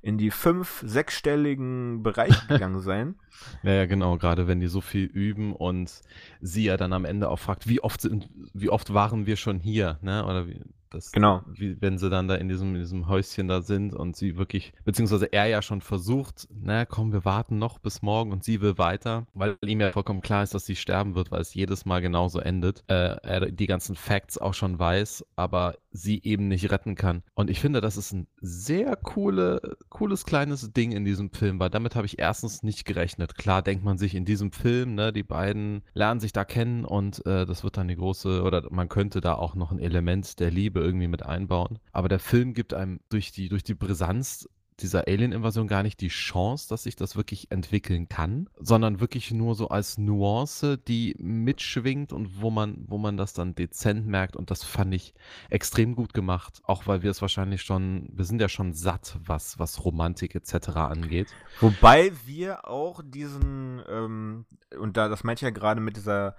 [0.01, 3.15] in die fünf, sechsstelligen Bereiche gegangen sein.
[3.63, 6.01] Ja, ja, genau, gerade wenn die so viel üben und
[6.41, 9.61] sie ja dann am Ende auch fragt, wie oft sind, wie oft waren wir schon
[9.61, 10.25] hier, ne?
[10.25, 11.43] Oder wie, das, genau.
[11.47, 14.73] Wie, wenn sie dann da in diesem, in diesem Häuschen da sind und sie wirklich,
[14.85, 18.77] beziehungsweise er ja schon versucht, na komm, wir warten noch bis morgen und sie will
[18.77, 22.01] weiter, weil ihm ja vollkommen klar ist, dass sie sterben wird, weil es jedes Mal
[22.01, 22.83] genauso endet.
[22.87, 27.23] Äh, er die ganzen Facts auch schon weiß, aber sie eben nicht retten kann.
[27.33, 31.69] Und ich finde, das ist ein sehr coole, cooles kleines Ding in diesem Film, weil
[31.69, 33.35] damit habe ich erstens nicht gerechnet.
[33.35, 37.25] Klar denkt man sich in diesem Film, ne, die beiden lernen sich da kennen und
[37.25, 40.51] äh, das wird dann die große, oder man könnte da auch noch ein Element der
[40.51, 41.79] Liebe irgendwie mit einbauen.
[41.91, 44.47] Aber der Film gibt einem durch die, durch die Brisanz
[44.81, 49.55] dieser Alien-Invasion gar nicht die Chance, dass sich das wirklich entwickeln kann, sondern wirklich nur
[49.55, 54.35] so als Nuance, die mitschwingt und wo man, wo man das dann dezent merkt.
[54.35, 55.13] Und das fand ich
[55.49, 59.59] extrem gut gemacht, auch weil wir es wahrscheinlich schon, wir sind ja schon satt, was,
[59.59, 60.69] was Romantik etc.
[60.69, 61.27] angeht.
[61.59, 64.45] Wobei wir auch diesen, ähm,
[64.79, 66.35] und da das meinte ich ja gerade mit dieser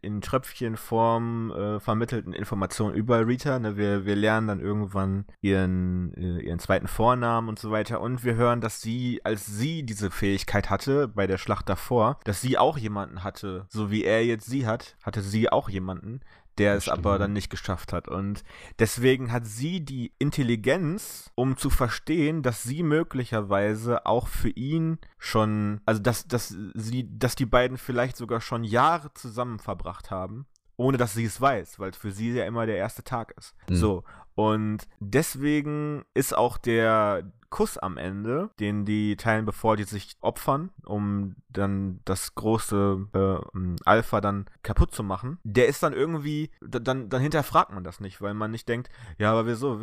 [0.00, 3.58] in Tröpfchenform äh, vermittelten Informationen über Rita.
[3.58, 3.76] Ne?
[3.76, 8.00] Wir, wir lernen dann irgendwann ihren, äh, ihren zweiten Vornamen und so weiter.
[8.00, 12.40] Und wir hören, dass sie, als sie diese Fähigkeit hatte, bei der Schlacht davor, dass
[12.40, 16.20] sie auch jemanden hatte, so wie er jetzt sie hat, hatte sie auch jemanden,
[16.58, 18.08] der es aber dann nicht geschafft hat.
[18.08, 18.44] Und
[18.78, 25.80] deswegen hat sie die Intelligenz, um zu verstehen, dass sie möglicherweise auch für ihn schon,
[25.86, 30.98] also dass, dass sie, dass die beiden vielleicht sogar schon Jahre zusammen verbracht haben, ohne
[30.98, 33.54] dass sie es weiß, weil es für sie ja immer der erste Tag ist.
[33.68, 33.74] Mhm.
[33.74, 34.04] So.
[34.34, 40.70] Und deswegen ist auch der, Kuss am Ende, den die teilen, bevor die sich opfern,
[40.86, 47.10] um dann das große äh, Alpha dann kaputt zu machen, der ist dann irgendwie, dann,
[47.10, 48.88] dann hinterfragt man das nicht, weil man nicht denkt,
[49.18, 49.78] ja, aber wieso,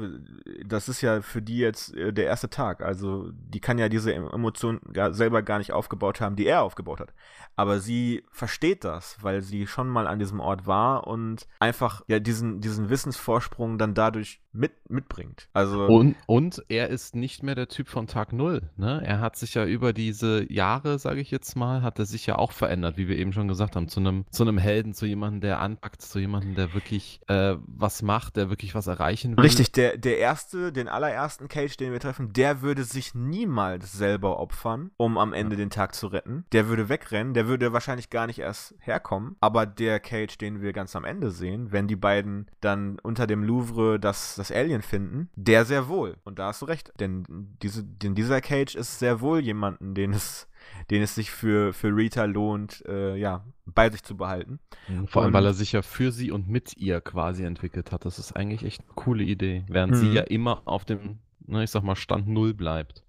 [0.66, 4.16] das ist ja für die jetzt äh, der erste Tag, also die kann ja diese
[4.16, 7.14] Emotion gar, selber gar nicht aufgebaut haben, die er aufgebaut hat.
[7.56, 12.20] Aber sie versteht das, weil sie schon mal an diesem Ort war und einfach ja
[12.20, 15.48] diesen, diesen Wissensvorsprung dann dadurch mit, mitbringt.
[15.54, 18.70] Also und, und er ist nicht mehr der Typ von Tag Null.
[18.78, 19.02] Ne?
[19.06, 22.38] Er hat sich ja über diese Jahre, sage ich jetzt mal, hat er sich ja
[22.38, 25.42] auch verändert, wie wir eben schon gesagt haben, zu einem zu einem Helden, zu jemandem,
[25.42, 29.44] der anpackt, zu jemandem, der wirklich äh, was macht, der wirklich was erreichen will.
[29.44, 34.40] Richtig, der, der erste, den allerersten Cage, den wir treffen, der würde sich niemals selber
[34.40, 35.60] opfern, um am Ende ja.
[35.60, 36.46] den Tag zu retten.
[36.52, 39.36] Der würde wegrennen, der würde wahrscheinlich gar nicht erst herkommen.
[39.40, 43.44] Aber der Cage, den wir ganz am Ende sehen, wenn die beiden dann unter dem
[43.44, 46.18] Louvre das, das Alien finden, der sehr wohl.
[46.24, 46.92] Und da hast du recht.
[47.00, 47.26] Denn,
[47.62, 50.50] diese, denn dieser Cage ist sehr wohl jemanden, den es
[50.90, 54.60] den es sich für, für Rita lohnt, äh, ja, bei sich zu behalten.
[54.88, 58.06] Mhm, vor allem, weil er sich ja für sie und mit ihr quasi entwickelt hat.
[58.06, 59.64] Das ist eigentlich echt eine coole Idee.
[59.68, 59.98] Während mhm.
[59.98, 63.04] sie ja immer auf dem, ne, ich sag mal, Stand Null bleibt.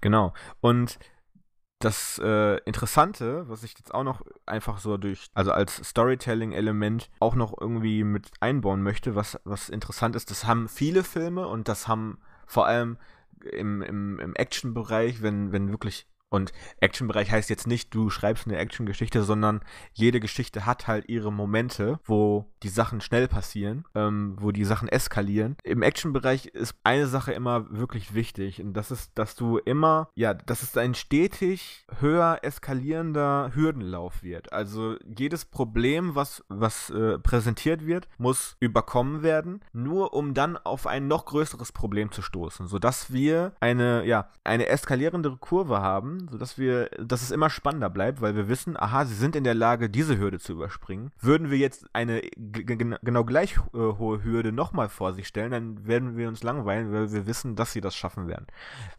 [0.00, 0.34] Genau.
[0.60, 0.98] Und
[1.84, 7.34] das äh, Interessante, was ich jetzt auch noch einfach so durch, also als Storytelling-Element auch
[7.34, 11.86] noch irgendwie mit einbauen möchte, was, was interessant ist, das haben viele Filme und das
[11.86, 12.96] haben vor allem
[13.52, 18.58] im, im, im Action-Bereich, wenn, wenn wirklich und Action-Bereich heißt jetzt nicht, du schreibst eine
[18.58, 19.60] Action-Geschichte, sondern
[19.92, 24.88] jede Geschichte hat halt ihre Momente, wo die Sachen schnell passieren, ähm, wo die Sachen
[24.88, 25.56] eskalieren.
[25.62, 30.34] Im Action-Bereich ist eine Sache immer wirklich wichtig und das ist, dass du immer, ja,
[30.34, 34.52] dass es ein stetig höher eskalierender Hürdenlauf wird.
[34.52, 40.88] Also jedes Problem, was, was äh, präsentiert wird, muss überkommen werden, nur um dann auf
[40.88, 46.58] ein noch größeres Problem zu stoßen, sodass wir eine, ja, eine eskalierende Kurve haben, sodass
[46.58, 49.90] wir, dass es immer spannender bleibt, weil wir wissen, aha, sie sind in der Lage,
[49.90, 51.10] diese Hürde zu überspringen.
[51.20, 56.16] Würden wir jetzt eine genau gleich äh, hohe Hürde nochmal vor sich stellen, dann werden
[56.16, 58.46] wir uns langweilen, weil wir wissen, dass sie das schaffen werden.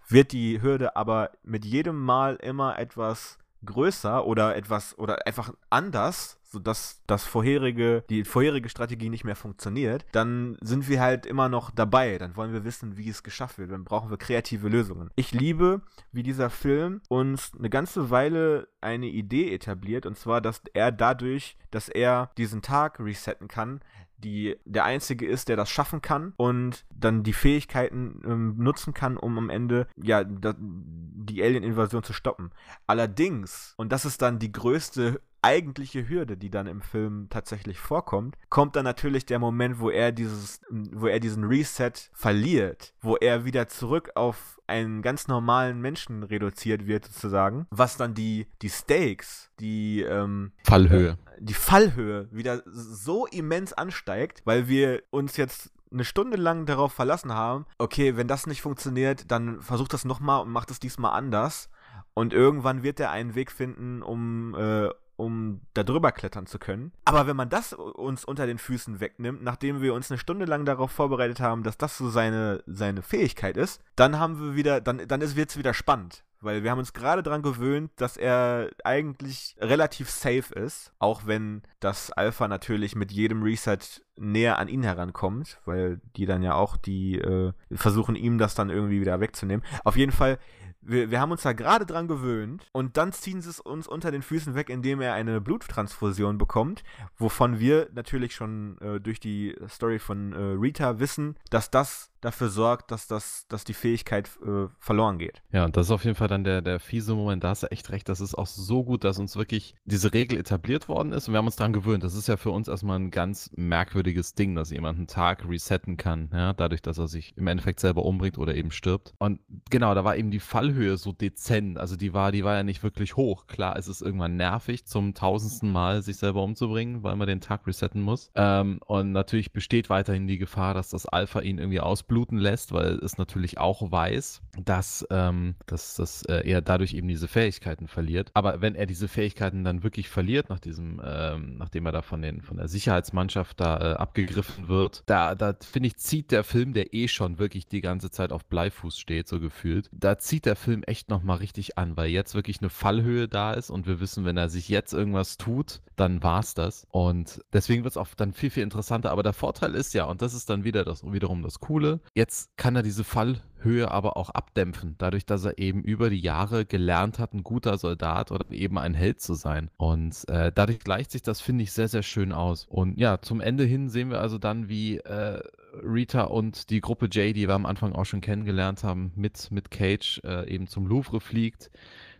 [0.07, 6.37] Wird die Hürde aber mit jedem Mal immer etwas größer oder etwas oder einfach anders,
[6.55, 11.69] sodass das vorherige, die vorherige Strategie nicht mehr funktioniert, dann sind wir halt immer noch
[11.69, 12.17] dabei.
[12.17, 13.71] Dann wollen wir wissen, wie es geschafft wird.
[13.71, 15.09] Dann brauchen wir kreative Lösungen.
[15.15, 15.81] Ich liebe,
[16.13, 21.57] wie dieser Film uns eine ganze Weile eine Idee etabliert, und zwar, dass er dadurch,
[21.71, 23.81] dass er diesen Tag resetten kann,
[24.17, 29.17] die der einzige ist, der das schaffen kann und dann die Fähigkeiten ähm, nutzen kann,
[29.17, 32.51] um am Ende ja da, die Alien-Invasion zu stoppen.
[32.87, 38.35] Allerdings, und das ist dann die größte eigentliche Hürde, die dann im Film tatsächlich vorkommt,
[38.49, 43.45] kommt dann natürlich der Moment, wo er dieses, wo er diesen Reset verliert, wo er
[43.45, 49.51] wieder zurück auf einen ganz normalen Menschen reduziert wird, sozusagen, was dann die, die Stakes,
[49.59, 51.11] die ähm, Fallhöhe.
[51.11, 56.91] Äh, die Fallhöhe wieder so immens ansteigt, weil wir uns jetzt eine Stunde lang darauf
[56.91, 61.13] verlassen haben, okay, wenn das nicht funktioniert, dann versucht das nochmal und macht es diesmal
[61.13, 61.69] anders.
[62.15, 66.91] Und irgendwann wird er einen Weg finden, um, äh, um da drüber klettern zu können.
[67.05, 70.65] Aber wenn man das uns unter den Füßen wegnimmt, nachdem wir uns eine Stunde lang
[70.65, 75.07] darauf vorbereitet haben, dass das so seine, seine Fähigkeit ist, dann haben wir wieder, dann,
[75.07, 76.23] dann wird es wieder spannend.
[76.41, 81.63] Weil wir haben uns gerade daran gewöhnt, dass er eigentlich relativ safe ist, auch wenn
[81.79, 83.79] das Alpha natürlich mit jedem Reset
[84.15, 88.69] näher an ihn herankommt, weil die dann ja auch die äh, versuchen ihm das dann
[88.69, 89.65] irgendwie wieder wegzunehmen.
[89.83, 90.37] Auf jeden Fall
[90.85, 94.11] wir, wir haben uns da gerade dran gewöhnt und dann ziehen sie es uns unter
[94.11, 96.83] den Füßen weg, indem er eine Bluttransfusion bekommt,
[97.17, 102.49] wovon wir natürlich schon äh, durch die Story von äh, Rita wissen, dass das dafür
[102.49, 105.41] sorgt, dass, das, dass die Fähigkeit äh, verloren geht.
[105.51, 107.43] Ja, und das ist auf jeden Fall dann der, der fiese Moment.
[107.43, 108.09] Da hast du echt recht.
[108.09, 111.37] Das ist auch so gut, dass uns wirklich diese Regel etabliert worden ist und wir
[111.37, 112.03] haben uns daran gewöhnt.
[112.03, 115.97] Das ist ja für uns erstmal ein ganz merkwürdiges Ding, dass jemand einen Tag resetten
[115.97, 119.13] kann, ja, dadurch, dass er sich im Endeffekt selber umbringt oder eben stirbt.
[119.19, 121.77] Und genau, da war eben die Fallhöhe so dezent.
[121.77, 123.47] Also die war, die war ja nicht wirklich hoch.
[123.47, 127.67] Klar, es ist irgendwann nervig, zum tausendsten Mal sich selber umzubringen, weil man den Tag
[127.67, 128.31] resetten muss.
[128.35, 131.79] Ähm, und natürlich besteht weiterhin die Gefahr, dass das Alpha ihn irgendwie
[132.15, 137.07] ausbluten lässt, weil es natürlich auch weiß, dass, ähm, dass, dass äh, er dadurch eben
[137.07, 138.31] diese Fähigkeiten verliert.
[138.33, 142.21] Aber wenn er diese Fähigkeiten dann wirklich verliert, nach diesem, ähm, nachdem er da von,
[142.21, 146.73] den, von der Sicherheitsmannschaft da äh, abgegriffen wird, da, da finde ich, zieht der Film,
[146.73, 150.55] der eh schon wirklich die ganze Zeit auf Bleifuß steht, so gefühlt, da zieht der
[150.55, 154.23] Film echt nochmal richtig an, weil jetzt wirklich eine Fallhöhe da ist und wir wissen,
[154.23, 156.87] wenn er sich jetzt irgendwas tut, dann war's das.
[156.91, 159.11] Und deswegen wird es auch dann viel, viel interessanter.
[159.11, 162.55] Aber der Vorteil ist ja, und das ist dann wieder das, wiederum das Coole, jetzt
[162.57, 167.19] kann er diese Fallhöhe aber auch abdämpfen, dadurch, dass er eben über die Jahre gelernt
[167.19, 169.69] hat, ein guter Soldat oder eben ein Held zu sein.
[169.77, 172.65] Und äh, dadurch gleicht sich das, finde ich, sehr, sehr schön aus.
[172.69, 175.41] Und ja, zum Ende hin sehen wir also dann, wie äh,
[175.83, 179.71] Rita und die Gruppe J, die wir am Anfang auch schon kennengelernt haben, mit, mit
[179.71, 181.69] Cage äh, eben zum Louvre fliegt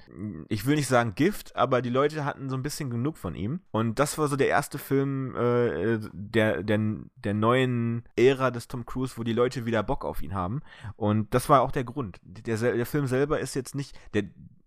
[0.47, 3.61] ich will nicht sagen Gift, aber die Leute hatten so ein bisschen genug von ihm.
[3.71, 6.79] Und das war so der erste Film äh, der, der,
[7.15, 10.61] der neuen Ära des Tom Cruise, wo die Leute wieder Bock auf ihn haben.
[10.95, 12.19] Und das war auch der Grund.
[12.23, 14.23] Der, der Film selber ist jetzt nicht, der,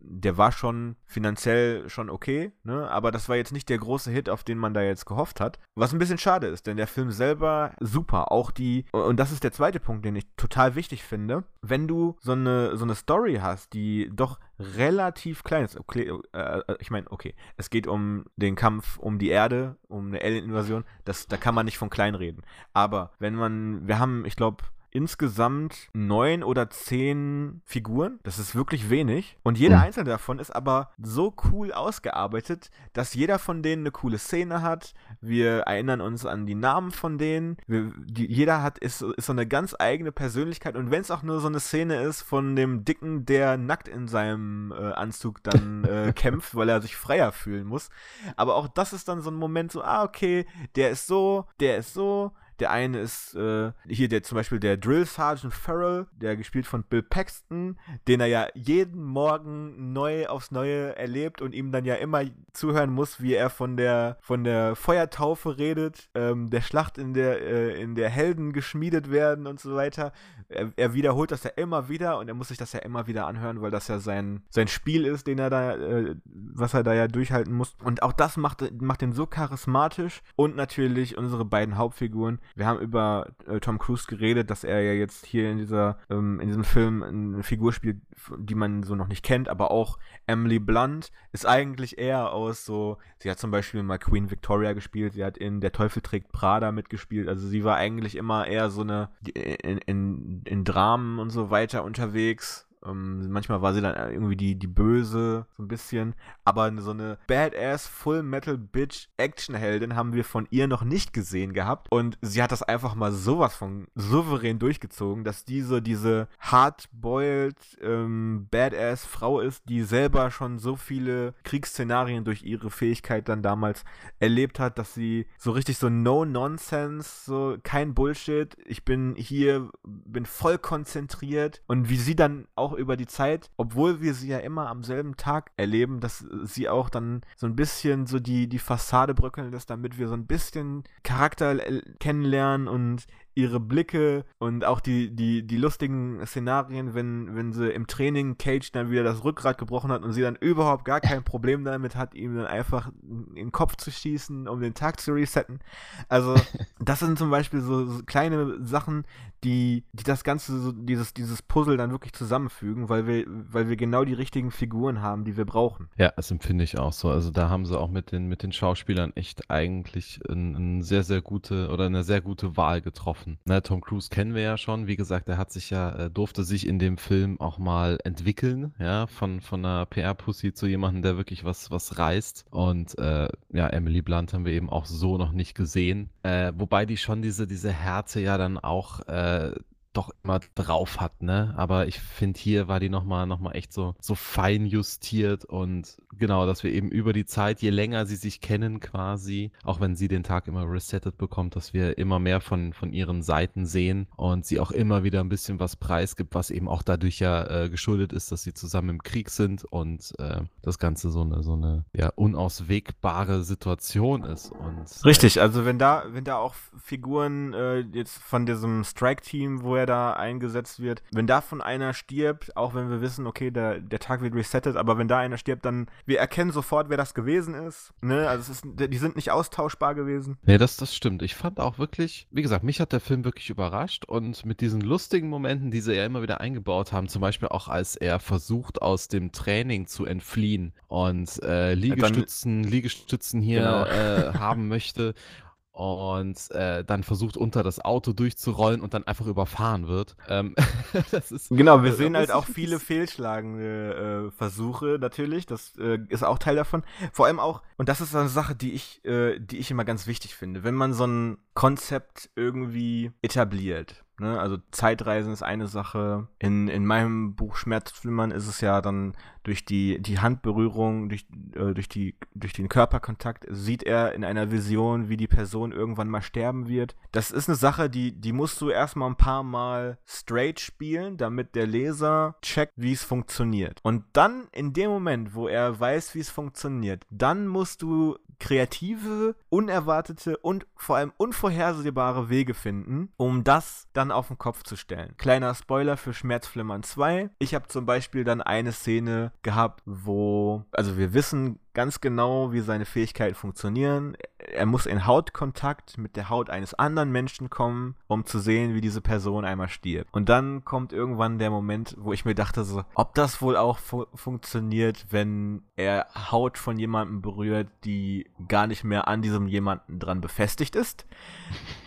[0.06, 2.90] der war schon finanziell schon okay, ne?
[2.90, 5.58] aber das war jetzt nicht der große Hit, auf den man da jetzt gehofft hat.
[5.74, 8.30] Was ein bisschen schade ist, denn der Film selber super.
[8.32, 12.16] Auch die, und das ist der zweite Punkt, den ich total wichtig finde, wenn du
[12.20, 15.78] so eine, so eine Story hast, die doch relativ klein ist.
[15.78, 20.22] Okay, äh, ich meine, okay, es geht um den Kampf um die Erde, um eine
[20.22, 22.42] Alien-Invasion, da kann man nicht von klein reden.
[22.72, 24.64] Aber wenn man, wir haben, ich glaube,
[24.94, 28.20] insgesamt neun oder zehn Figuren.
[28.22, 29.36] Das ist wirklich wenig.
[29.42, 29.82] Und jeder mhm.
[29.82, 34.94] einzelne davon ist aber so cool ausgearbeitet, dass jeder von denen eine coole Szene hat.
[35.20, 37.56] Wir erinnern uns an die Namen von denen.
[37.66, 40.76] Wir, die, jeder hat ist, ist so eine ganz eigene Persönlichkeit.
[40.76, 44.06] Und wenn es auch nur so eine Szene ist von dem Dicken, der nackt in
[44.06, 47.90] seinem äh, Anzug dann äh, kämpft, weil er sich freier fühlen muss.
[48.36, 51.78] Aber auch das ist dann so ein Moment so, ah, okay, der ist so, der
[51.78, 52.30] ist so
[52.64, 56.82] der eine ist äh, hier der zum Beispiel der Drill Sergeant Farrell, der gespielt von
[56.82, 61.96] Bill Paxton, den er ja jeden Morgen neu aufs Neue erlebt und ihm dann ja
[61.96, 62.22] immer
[62.54, 67.42] zuhören muss, wie er von der von der Feuertaufe redet, ähm, der Schlacht in der
[67.42, 70.12] äh, in der Helden geschmiedet werden und so weiter.
[70.48, 73.26] Er, er, wiederholt das ja immer wieder und er muss sich das ja immer wieder
[73.26, 76.94] anhören, weil das ja sein sein Spiel ist, den er da äh, was er da
[76.94, 77.76] ja durchhalten muss.
[77.84, 82.80] Und auch das macht macht ihn so charismatisch und natürlich unsere beiden Hauptfiguren wir haben
[82.80, 86.64] über äh, Tom Cruise geredet, dass er ja jetzt hier in dieser, ähm, in diesem
[86.64, 87.98] Film eine Figur spielt,
[88.38, 92.98] die man so noch nicht kennt, aber auch Emily Blunt ist eigentlich eher aus so,
[93.18, 96.72] sie hat zum Beispiel mal Queen Victoria gespielt, sie hat in Der Teufel trägt Prada
[96.72, 101.50] mitgespielt, also sie war eigentlich immer eher so eine, in, in, in Dramen und so
[101.50, 106.14] weiter unterwegs ähm, manchmal war sie dann irgendwie die, die Böse, so ein bisschen.
[106.44, 111.52] Aber so eine Badass Full Metal Bitch Actionheldin haben wir von ihr noch nicht gesehen
[111.52, 111.90] gehabt.
[111.90, 118.48] Und sie hat das einfach mal sowas von souverän durchgezogen, dass diese, diese hard-boiled ähm,
[118.50, 123.84] Badass Frau ist, die selber schon so viele Kriegsszenarien durch ihre Fähigkeit dann damals
[124.20, 128.56] erlebt hat, dass sie so richtig so No-Nonsense, so kein Bullshit.
[128.66, 131.62] Ich bin hier, bin voll konzentriert.
[131.66, 135.16] Und wie sie dann auch über die Zeit, obwohl wir sie ja immer am selben
[135.16, 139.70] Tag erleben, dass sie auch dann so ein bisschen so die, die Fassade bröckeln lässt,
[139.70, 141.56] damit wir so ein bisschen Charakter
[141.98, 147.86] kennenlernen und ihre Blicke und auch die, die, die lustigen Szenarien, wenn, wenn sie im
[147.86, 151.64] Training Cage dann wieder das Rückgrat gebrochen hat und sie dann überhaupt gar kein Problem
[151.64, 155.60] damit hat, ihm dann einfach in den Kopf zu schießen, um den Tag zu resetten.
[156.08, 156.34] Also,
[156.80, 159.04] das sind zum Beispiel so, so kleine Sachen,
[159.42, 163.76] die, die das Ganze, so dieses, dieses Puzzle dann wirklich zusammenfügen, weil wir, weil wir
[163.76, 165.88] genau die richtigen Figuren haben, die wir brauchen.
[165.96, 167.10] Ja, das empfinde ich auch so.
[167.10, 171.02] Also da haben sie auch mit den, mit den Schauspielern echt eigentlich eine ein sehr,
[171.02, 173.38] sehr gute oder eine sehr gute Wahl getroffen laufen.
[173.44, 174.86] Ne, Tom Cruise kennen wir ja schon.
[174.86, 178.74] Wie gesagt, er hat sich ja, äh, durfte sich in dem Film auch mal entwickeln,
[178.78, 182.46] ja, von, von einer PR-Pussy zu jemandem, der wirklich was, was reißt.
[182.50, 186.10] Und äh, ja, Emily Blunt haben wir eben auch so noch nicht gesehen.
[186.22, 189.52] Äh, wobei die schon diese, diese Härte ja dann auch äh,
[189.94, 191.54] doch immer drauf hat, ne?
[191.56, 195.96] Aber ich finde, hier war die nochmal noch mal echt so, so fein justiert und
[196.18, 199.96] genau, dass wir eben über die Zeit, je länger sie sich kennen quasi, auch wenn
[199.96, 204.06] sie den Tag immer resettet bekommt, dass wir immer mehr von, von ihren Seiten sehen
[204.16, 207.70] und sie auch immer wieder ein bisschen was preisgibt, was eben auch dadurch ja äh,
[207.70, 211.54] geschuldet ist, dass sie zusammen im Krieg sind und äh, das Ganze so eine, so
[211.54, 214.50] eine ja, unauswegbare Situation ist.
[214.50, 219.62] Und, äh, Richtig, also wenn da, wenn da auch Figuren äh, jetzt von diesem Strike-Team,
[219.62, 223.50] wo er der da eingesetzt wird, wenn davon einer stirbt, auch wenn wir wissen, okay,
[223.50, 226.96] der, der Tag wird resettet, aber wenn da einer stirbt, dann wir erkennen sofort, wer
[226.96, 227.92] das gewesen ist.
[228.00, 228.28] Ne?
[228.28, 230.36] Also ist, die sind nicht austauschbar gewesen.
[230.44, 231.22] Nee, das, das stimmt.
[231.22, 234.80] Ich fand auch wirklich, wie gesagt, mich hat der Film wirklich überrascht und mit diesen
[234.80, 238.82] lustigen Momenten, die sie ja immer wieder eingebaut haben, zum Beispiel auch als er versucht,
[238.82, 243.84] aus dem Training zu entfliehen und äh, Liegestützen, dann, Liegestützen hier genau.
[243.84, 245.14] äh, haben möchte
[245.74, 250.14] und äh, dann versucht unter das Auto durchzurollen und dann einfach überfahren wird.
[250.28, 250.54] Ähm,
[251.10, 255.46] das ist, genau, wir äh, sehen halt auch viele fehlschlagende äh, Versuche natürlich.
[255.46, 256.84] Das äh, ist auch Teil davon.
[257.12, 260.06] Vor allem auch, und das ist eine Sache, die ich, äh, die ich immer ganz
[260.06, 264.38] wichtig finde, wenn man so ein Konzept irgendwie etabliert Ne?
[264.38, 266.28] Also Zeitreisen ist eine Sache.
[266.38, 271.74] In, in meinem Buch Schmerzflimmern ist es ja dann durch die, die Handberührung, durch, äh,
[271.74, 276.22] durch, die, durch den Körperkontakt, sieht er in einer Vision, wie die Person irgendwann mal
[276.22, 276.96] sterben wird.
[277.12, 281.54] Das ist eine Sache, die, die musst du erstmal ein paar Mal straight spielen, damit
[281.54, 283.80] der Leser checkt, wie es funktioniert.
[283.82, 289.36] Und dann, in dem Moment, wo er weiß, wie es funktioniert, dann musst du kreative,
[289.48, 294.76] unerwartete und vor allem unvorhersehbare Wege finden, um das dann dann auf den Kopf zu
[294.76, 295.14] stellen.
[295.16, 297.30] Kleiner Spoiler für Schmerzflimmern 2.
[297.38, 302.60] Ich habe zum Beispiel dann eine Szene gehabt, wo, also wir wissen ganz genau, wie
[302.60, 304.16] seine Fähigkeiten funktionieren.
[304.38, 308.80] Er muss in Hautkontakt mit der Haut eines anderen Menschen kommen, um zu sehen, wie
[308.80, 310.12] diese Person einmal stirbt.
[310.14, 313.78] Und dann kommt irgendwann der Moment, wo ich mir dachte, so, ob das wohl auch
[313.78, 319.98] fu funktioniert, wenn er Haut von jemandem berührt, die gar nicht mehr an diesem jemanden
[319.98, 321.06] dran befestigt ist.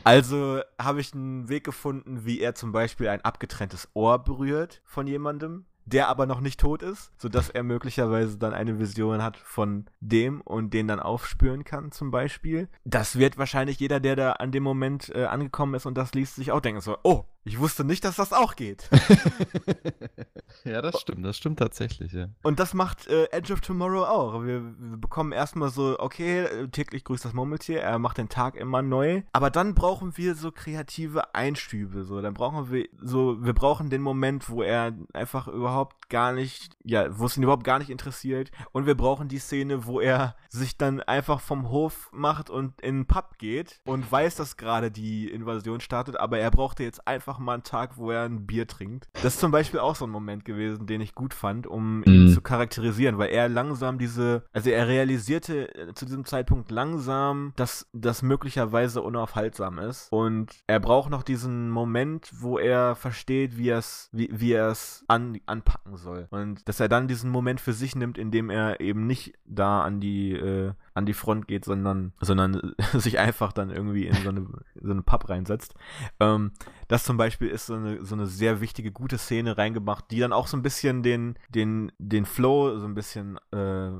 [0.03, 5.07] Also habe ich einen Weg gefunden, wie er zum Beispiel ein abgetrenntes Ohr berührt von
[5.07, 9.85] jemandem der aber noch nicht tot ist, sodass er möglicherweise dann eine Vision hat von
[10.01, 12.67] dem und den dann aufspüren kann, zum Beispiel.
[12.83, 16.35] Das wird wahrscheinlich jeder, der da an dem Moment äh, angekommen ist und das liest,
[16.35, 18.89] sich auch denken so, oh, ich wusste nicht, dass das auch geht.
[20.65, 22.27] ja, das stimmt, das stimmt tatsächlich, ja.
[22.43, 24.43] Und das macht äh, Edge of Tomorrow auch.
[24.43, 28.81] Wir, wir bekommen erstmal so, okay, täglich grüßt das Murmeltier, er macht den Tag immer
[28.81, 29.23] neu.
[29.31, 32.03] Aber dann brauchen wir so kreative Einstübe.
[32.03, 36.75] So, dann brauchen wir so, wir brauchen den Moment, wo er einfach überhaupt gar nicht,
[36.83, 38.51] ja, wo es ihn überhaupt gar nicht interessiert.
[38.71, 42.97] Und wir brauchen die Szene, wo er sich dann einfach vom Hof macht und in
[42.97, 47.36] den Pub geht und weiß, dass gerade die Invasion startet, aber er brauchte jetzt einfach
[47.37, 49.07] einfach mal einen Tag, wo er ein Bier trinkt.
[49.13, 52.25] Das ist zum Beispiel auch so ein Moment gewesen, den ich gut fand, um ihn
[52.25, 52.33] mhm.
[52.33, 57.87] zu charakterisieren, weil er langsam diese, also er realisierte äh, zu diesem Zeitpunkt langsam, dass
[57.93, 60.11] das möglicherweise unaufhaltsam ist.
[60.11, 64.69] Und er braucht noch diesen Moment, wo er versteht, wie er es, wie, wie er
[64.69, 66.27] es an, anpacken soll.
[66.31, 69.99] Und dass er dann diesen Moment für sich nimmt, indem er eben nicht da an
[69.99, 74.47] die äh, an die Front geht, sondern, sondern sich einfach dann irgendwie in so eine,
[74.81, 75.75] so eine Pub reinsetzt.
[76.19, 76.51] Ähm,
[76.87, 80.33] das zum Beispiel ist so eine, so eine sehr wichtige, gute Szene reingemacht, die dann
[80.33, 83.91] auch so ein bisschen den, den, den Flow so ein bisschen äh,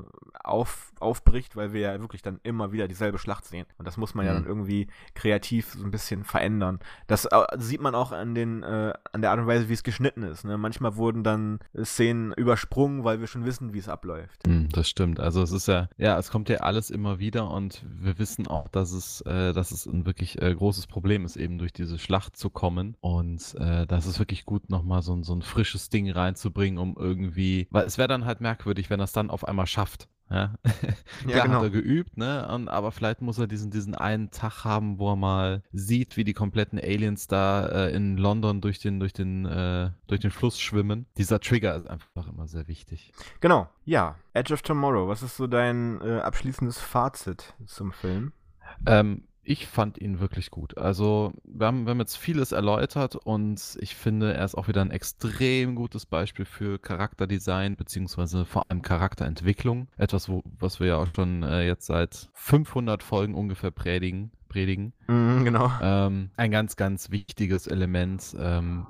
[0.42, 3.66] auf, aufbricht, weil wir ja wirklich dann immer wieder dieselbe Schlacht sehen.
[3.78, 4.28] Und das muss man mhm.
[4.28, 6.80] ja dann irgendwie kreativ so ein bisschen verändern.
[7.06, 9.82] Das äh, sieht man auch an, den, äh, an der Art und Weise, wie es
[9.82, 10.44] geschnitten ist.
[10.44, 10.58] Ne?
[10.58, 14.46] Manchmal wurden dann Szenen übersprungen, weil wir schon wissen, wie es abläuft.
[14.46, 15.18] Mhm, das stimmt.
[15.18, 18.68] Also es ist ja, ja, es kommt ja alles immer wieder und wir wissen auch,
[18.68, 22.36] dass es, äh, dass es ein wirklich äh, großes Problem ist, eben durch diese Schlacht
[22.36, 22.96] zu kommen.
[23.00, 27.66] Und äh, das ist wirklich gut, nochmal so, so ein frisches Ding reinzubringen, um irgendwie,
[27.70, 30.08] weil es wäre dann halt merkwürdig, wenn es dann auf einmal schafft.
[30.30, 30.54] Ja,
[31.26, 31.56] ja genau.
[31.56, 32.46] hat er geübt, ne?
[32.48, 36.24] Und, aber vielleicht muss er diesen, diesen einen Tag haben, wo er mal sieht, wie
[36.24, 40.60] die kompletten Aliens da äh, in London durch den, durch, den, äh, durch den Fluss
[40.60, 41.06] schwimmen.
[41.16, 43.12] Dieser Trigger ist einfach immer sehr wichtig.
[43.40, 44.16] Genau, ja.
[44.34, 48.32] Edge of Tomorrow, was ist so dein äh, abschließendes Fazit zum Film?
[48.86, 50.76] Ähm, ich fand ihn wirklich gut.
[50.76, 54.82] Also, wir haben, wir haben jetzt vieles erläutert und ich finde, er ist auch wieder
[54.82, 59.88] ein extrem gutes Beispiel für Charakterdesign beziehungsweise vor allem Charakterentwicklung.
[59.96, 64.32] Etwas, wo, was wir ja auch schon äh, jetzt seit 500 Folgen ungefähr predigen.
[64.50, 64.92] predigen.
[65.06, 65.70] Mm, genau.
[65.80, 68.86] Ähm, ein ganz, ganz wichtiges Element, ähm,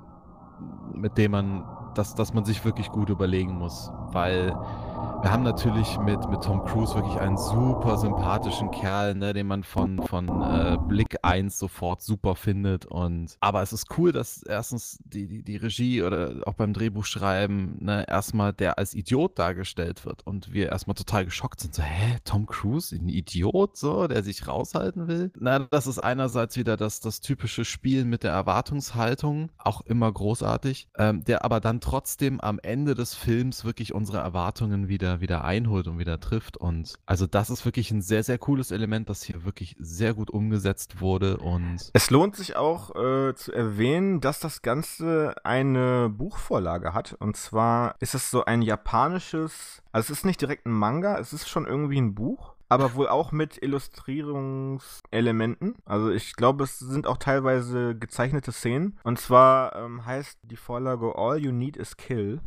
[0.93, 1.63] mit dem man,
[1.95, 4.53] dass, dass man sich wirklich gut überlegen muss, weil
[5.21, 9.63] wir haben natürlich mit, mit Tom Cruise wirklich einen super sympathischen Kerl, ne, den man
[9.63, 12.85] von, von äh, Blick 1 sofort super findet.
[12.85, 17.83] Und aber es ist cool, dass erstens die, die, die Regie oder auch beim Drehbuchschreiben
[17.83, 21.75] ne, erstmal der als Idiot dargestellt wird und wir erstmal total geschockt sind.
[21.75, 25.31] So, hä, Tom Cruise, ein Idiot, so, der sich raushalten will?
[25.39, 30.89] Na, das ist einerseits wieder das, das typische Spiel mit der Erwartungshaltung, auch immer großartig,
[30.97, 35.87] ähm, der aber dann trotzdem am Ende des Films wirklich unsere Erwartungen wieder wieder, einholt
[35.87, 36.57] und wieder trifft.
[36.57, 40.29] Und also das ist wirklich ein sehr, sehr cooles Element, das hier wirklich sehr gut
[40.29, 41.37] umgesetzt wurde.
[41.37, 47.15] Und es lohnt sich auch äh, zu erwähnen, dass das Ganze eine Buchvorlage hat.
[47.19, 51.33] Und zwar ist es so ein japanisches, also es ist nicht direkt ein Manga, es
[51.33, 55.75] ist schon irgendwie ein Buch aber wohl auch mit Illustrierungselementen.
[55.85, 58.99] Also ich glaube, es sind auch teilweise gezeichnete Szenen.
[59.03, 62.41] Und zwar ähm, heißt die Vorlage All You Need Is Kill.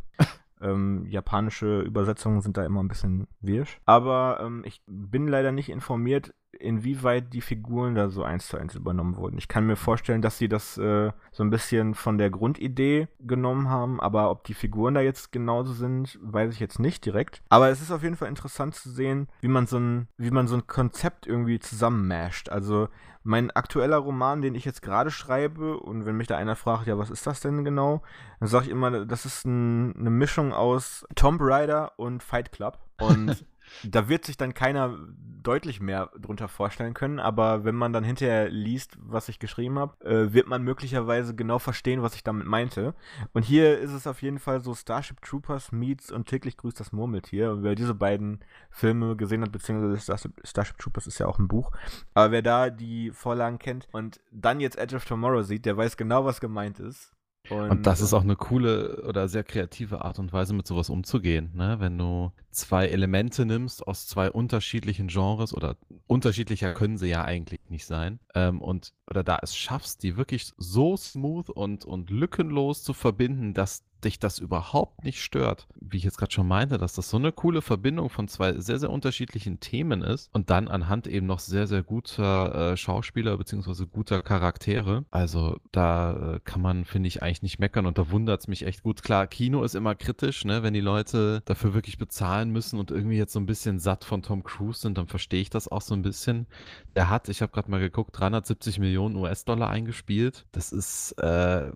[0.63, 3.79] Ähm, japanische Übersetzungen sind da immer ein bisschen wirsch.
[3.85, 8.75] Aber ähm, ich bin leider nicht informiert, inwieweit die Figuren da so eins zu eins
[8.75, 9.37] übernommen wurden.
[9.37, 13.69] Ich kann mir vorstellen, dass sie das äh, so ein bisschen von der Grundidee genommen
[13.69, 17.41] haben, aber ob die Figuren da jetzt genauso sind, weiß ich jetzt nicht direkt.
[17.49, 20.47] Aber es ist auf jeden Fall interessant zu sehen, wie man so ein, wie man
[20.47, 22.49] so ein Konzept irgendwie zusammenmasht.
[22.49, 22.87] Also
[23.23, 26.97] mein aktueller Roman, den ich jetzt gerade schreibe, und wenn mich da einer fragt, ja,
[26.97, 28.01] was ist das denn genau,
[28.39, 32.79] dann sage ich immer, das ist ein, eine Mischung aus Tomb Raider und Fight Club.
[32.99, 33.45] Und
[33.83, 34.97] da wird sich dann keiner
[35.43, 40.03] deutlich mehr drunter vorstellen können, aber wenn man dann hinterher liest, was ich geschrieben habe,
[40.05, 42.95] äh, wird man möglicherweise genau verstehen, was ich damit meinte.
[43.33, 46.91] Und hier ist es auf jeden Fall so Starship Troopers meets und täglich grüßt das
[46.91, 47.51] Murmeltier.
[47.51, 51.47] Und wer diese beiden Filme gesehen hat, beziehungsweise Starship, Starship Troopers ist ja auch ein
[51.47, 51.71] Buch,
[52.13, 55.97] aber wer da die Vorlagen kennt und dann jetzt Edge of Tomorrow sieht, der weiß
[55.97, 57.13] genau, was gemeint ist.
[57.49, 60.89] Und, und, das ist auch eine coole oder sehr kreative Art und Weise, mit sowas
[60.89, 61.51] umzugehen.
[61.53, 61.75] Ne?
[61.79, 65.75] Wenn du zwei Elemente nimmst aus zwei unterschiedlichen Genres oder
[66.07, 68.19] unterschiedlicher können sie ja eigentlich nicht sein.
[68.33, 73.53] Ähm, und oder da es schaffst, die wirklich so smooth und, und lückenlos zu verbinden,
[73.53, 75.67] dass dich das überhaupt nicht stört.
[75.79, 78.79] Wie ich jetzt gerade schon meinte, dass das so eine coole Verbindung von zwei sehr,
[78.79, 83.85] sehr unterschiedlichen Themen ist und dann anhand eben noch sehr, sehr guter äh, Schauspieler bzw.
[83.85, 85.05] guter Charaktere.
[85.11, 88.65] Also da äh, kann man, finde ich, eigentlich nicht meckern und da wundert es mich
[88.65, 89.03] echt gut.
[89.03, 90.63] Klar, Kino ist immer kritisch, ne?
[90.63, 94.21] wenn die Leute dafür wirklich bezahlen müssen und irgendwie jetzt so ein bisschen satt von
[94.21, 96.47] Tom Cruise sind, dann verstehe ich das auch so ein bisschen.
[96.95, 100.45] Der hat, ich habe gerade mal geguckt, 370 Millionen US-Dollar eingespielt.
[100.51, 101.71] Das ist äh,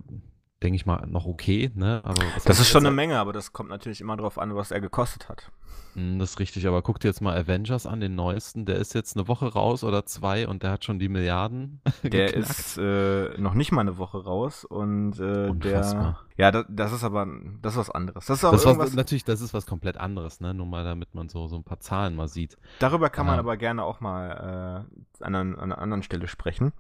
[0.64, 1.72] denke ich mal, noch okay.
[1.76, 2.02] Ne?
[2.04, 4.82] Aber das ist schon eine Menge, aber das kommt natürlich immer darauf an, was er
[4.82, 5.52] gekostet hat.
[5.98, 8.66] Hm, das ist richtig, aber guck dir jetzt mal Avengers an, den neuesten.
[8.66, 11.82] Der ist jetzt eine Woche raus oder zwei und der hat schon die Milliarden.
[12.04, 16.18] Der ist äh, noch nicht mal eine Woche raus und äh, der.
[16.38, 17.28] Ja, das, das, ist aber
[17.62, 18.26] das ist was anderes.
[18.28, 20.54] Das ist das was, natürlich, das ist was komplett anderes, ne?
[20.54, 22.58] Nur mal, damit man so, so ein paar Zahlen mal sieht.
[22.78, 24.86] Darüber kann man aber gerne auch mal
[25.20, 26.74] äh, an, an einer anderen Stelle sprechen.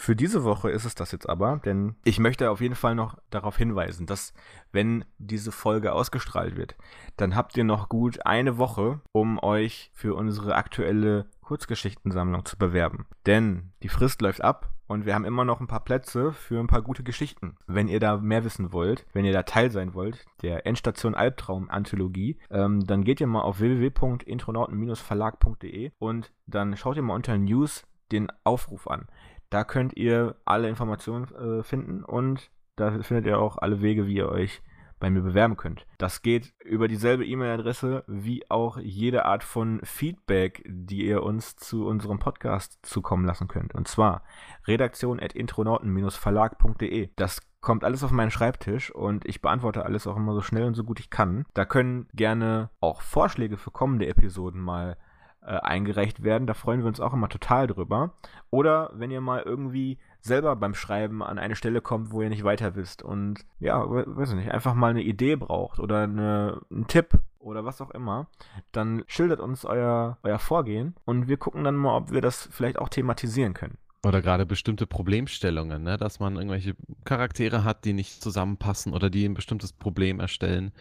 [0.00, 3.18] Für diese Woche ist es das jetzt aber, denn ich möchte auf jeden Fall noch
[3.30, 4.32] darauf hinweisen, dass
[4.70, 6.76] wenn diese Folge ausgestrahlt wird,
[7.16, 13.06] dann habt ihr noch gut eine Woche, um euch für unsere aktuelle Kurzgeschichtensammlung zu bewerben.
[13.26, 16.68] Denn die Frist läuft ab und wir haben immer noch ein paar Plätze für ein
[16.68, 17.56] paar gute Geschichten.
[17.66, 21.70] Wenn ihr da mehr wissen wollt, wenn ihr da Teil sein wollt, der Endstation Albtraum
[21.70, 27.84] Anthologie, ähm, dann geht ihr mal auf www.intronauten-verlag.de und dann schaut ihr mal unter News
[28.12, 29.08] den Aufruf an.
[29.50, 34.16] Da könnt ihr alle Informationen äh, finden und da findet ihr auch alle Wege, wie
[34.16, 34.62] ihr euch
[35.00, 35.84] bei mir bewerben könnt.
[35.96, 41.86] Das geht über dieselbe E-Mail-Adresse wie auch jede Art von Feedback, die ihr uns zu
[41.86, 43.74] unserem Podcast zukommen lassen könnt.
[43.74, 44.22] Und zwar
[44.66, 47.08] redaktion.intronauten-verlag.de.
[47.16, 50.74] Das kommt alles auf meinen Schreibtisch und ich beantworte alles auch immer so schnell und
[50.74, 51.44] so gut ich kann.
[51.54, 54.96] Da können gerne auch Vorschläge für kommende Episoden mal
[55.48, 56.46] äh, eingereicht werden.
[56.46, 58.12] Da freuen wir uns auch immer total drüber.
[58.50, 62.44] Oder wenn ihr mal irgendwie selber beim Schreiben an eine Stelle kommt, wo ihr nicht
[62.44, 66.86] weiter wisst und ja, weiß ich nicht, einfach mal eine Idee braucht oder eine, einen
[66.86, 68.26] Tipp oder was auch immer,
[68.72, 72.78] dann schildert uns euer, euer Vorgehen und wir gucken dann mal, ob wir das vielleicht
[72.78, 73.78] auch thematisieren können.
[74.04, 75.96] Oder gerade bestimmte Problemstellungen, ne?
[75.96, 80.72] dass man irgendwelche Charaktere hat, die nicht zusammenpassen oder die ein bestimmtes Problem erstellen.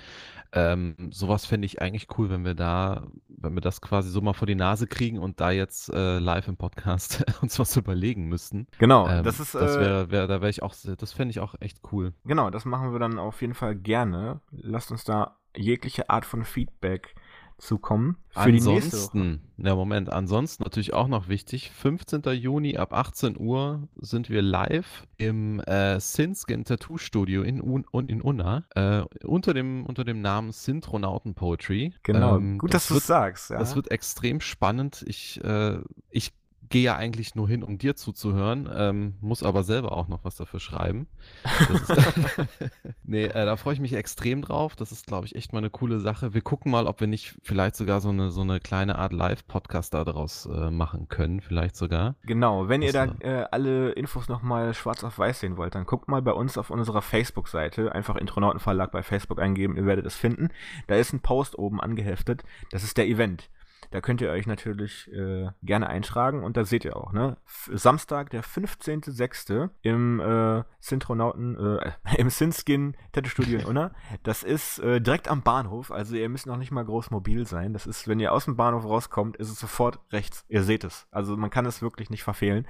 [0.54, 4.34] Ähm, sowas fände ich eigentlich cool, wenn wir da, wenn wir das quasi so mal
[4.34, 8.68] vor die Nase kriegen und da jetzt äh, live im Podcast uns was überlegen müssten.
[8.78, 9.56] Genau, ähm, das ist.
[9.56, 12.14] Das wäre, äh, wär, da wäre ich auch, das fände ich auch echt cool.
[12.24, 14.42] Genau, das machen wir dann auf jeden Fall gerne.
[14.52, 17.16] Lasst uns da jegliche Art von Feedback
[17.58, 18.18] zukommen.
[18.30, 22.22] Für ansonsten, ja Moment, ansonsten natürlich auch noch wichtig, 15.
[22.34, 28.22] Juni ab 18 Uhr sind wir live im äh, Sinskin Tattoo Studio in, Un in
[28.22, 31.94] Unna äh, unter, dem, unter dem Namen Synthronauten Poetry.
[32.04, 33.50] Genau, ähm, gut, dass du es sagst.
[33.50, 33.58] Ja.
[33.58, 35.04] Das wird extrem spannend.
[35.08, 35.80] Ich, äh,
[36.12, 36.34] ich
[36.70, 40.36] gehe ja eigentlich nur hin, um dir zuzuhören, ähm, muss aber selber auch noch was
[40.36, 41.08] dafür schreiben.
[43.04, 44.76] nee, äh, da freue ich mich extrem drauf.
[44.76, 46.34] Das ist, glaube ich, echt mal eine coole Sache.
[46.34, 49.94] Wir gucken mal, ob wir nicht vielleicht sogar so eine, so eine kleine Art Live-Podcast
[49.94, 52.16] daraus äh, machen können, vielleicht sogar.
[52.24, 55.86] Genau, wenn das ihr da äh, alle Infos nochmal schwarz auf weiß sehen wollt, dann
[55.86, 60.16] guckt mal bei uns auf unserer Facebook-Seite, einfach Intronautenverlag bei Facebook eingeben, ihr werdet es
[60.16, 60.50] finden.
[60.88, 63.50] Da ist ein Post oben angeheftet, das ist der Event.
[63.92, 67.38] Da könnt ihr euch natürlich äh, gerne eintragen und da seht ihr auch, ne?
[67.46, 69.70] Samstag, der 15.06.
[69.82, 73.92] im äh, Synthronauten, äh, im Synskin Tattoo Studio in Unna.
[74.24, 77.74] Das ist äh, direkt am Bahnhof, also ihr müsst noch nicht mal groß mobil sein.
[77.74, 80.46] Das ist, wenn ihr aus dem Bahnhof rauskommt, ist es sofort rechts.
[80.50, 81.08] Ihr seht es.
[81.12, 82.68] Also man kann es wirklich nicht verfehlen.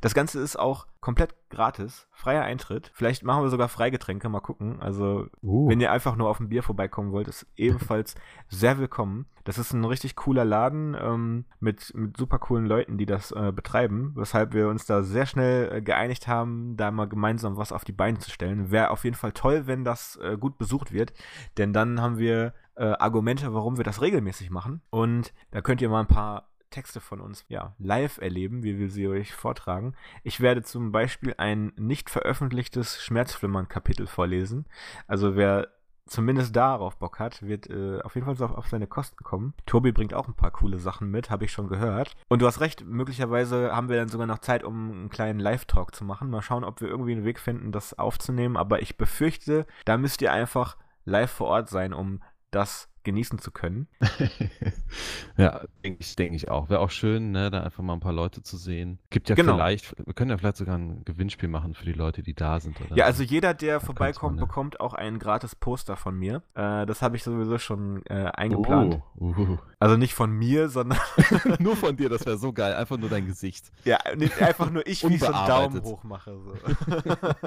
[0.00, 2.90] Das Ganze ist auch komplett gratis, freier Eintritt.
[2.94, 4.80] Vielleicht machen wir sogar Freigetränke, mal gucken.
[4.80, 5.68] Also, uh.
[5.68, 8.14] wenn ihr einfach nur auf ein Bier vorbeikommen wollt, ist ebenfalls
[8.48, 9.26] sehr willkommen.
[9.44, 13.52] Das ist ein richtig cooler Laden ähm, mit, mit super coolen Leuten, die das äh,
[13.52, 17.84] betreiben, weshalb wir uns da sehr schnell äh, geeinigt haben, da mal gemeinsam was auf
[17.84, 18.70] die Beine zu stellen.
[18.70, 21.12] Wäre auf jeden Fall toll, wenn das äh, gut besucht wird,
[21.58, 24.80] denn dann haben wir äh, Argumente, warum wir das regelmäßig machen.
[24.90, 28.90] Und da könnt ihr mal ein paar Texte von uns ja, live erleben, wie wir
[28.90, 29.94] sie euch vortragen.
[30.24, 34.66] Ich werde zum Beispiel ein nicht veröffentlichtes Schmerzflimmern-Kapitel vorlesen.
[35.06, 35.68] Also wer
[36.06, 39.54] zumindest darauf Bock hat, wird äh, auf jeden Fall so auf, auf, seine Kosten kommen.
[39.66, 42.14] Tobi bringt auch ein paar coole Sachen mit, habe ich schon gehört.
[42.28, 45.94] Und du hast recht, möglicherweise haben wir dann sogar noch Zeit, um einen kleinen Live-Talk
[45.94, 46.30] zu machen.
[46.30, 48.56] Mal schauen, ob wir irgendwie einen Weg finden, das aufzunehmen.
[48.56, 53.50] Aber ich befürchte, da müsst ihr einfach live vor Ort sein, um das genießen zu
[53.50, 53.88] können.
[55.36, 56.70] ja, denke ich, denk ich auch.
[56.70, 58.98] Wäre auch schön, ne, da einfach mal ein paar Leute zu sehen.
[59.10, 59.54] Gibt ja genau.
[59.54, 62.80] vielleicht, wir können ja vielleicht sogar ein Gewinnspiel machen für die Leute, die da sind.
[62.80, 62.96] Oder?
[62.96, 64.46] Ja, also jeder, der da vorbeikommt, man, ne?
[64.46, 66.42] bekommt auch ein gratis Poster von mir.
[66.54, 69.00] Äh, das habe ich sowieso schon äh, eingeplant.
[69.16, 69.58] Uh, uh.
[69.78, 70.98] Also nicht von mir, sondern
[71.58, 72.74] nur von dir, das wäre so geil.
[72.74, 73.72] Einfach nur dein Gesicht.
[73.84, 76.38] Ja, nicht einfach nur ich, wie ich so einen Daumen hoch mache.
[76.38, 76.52] So.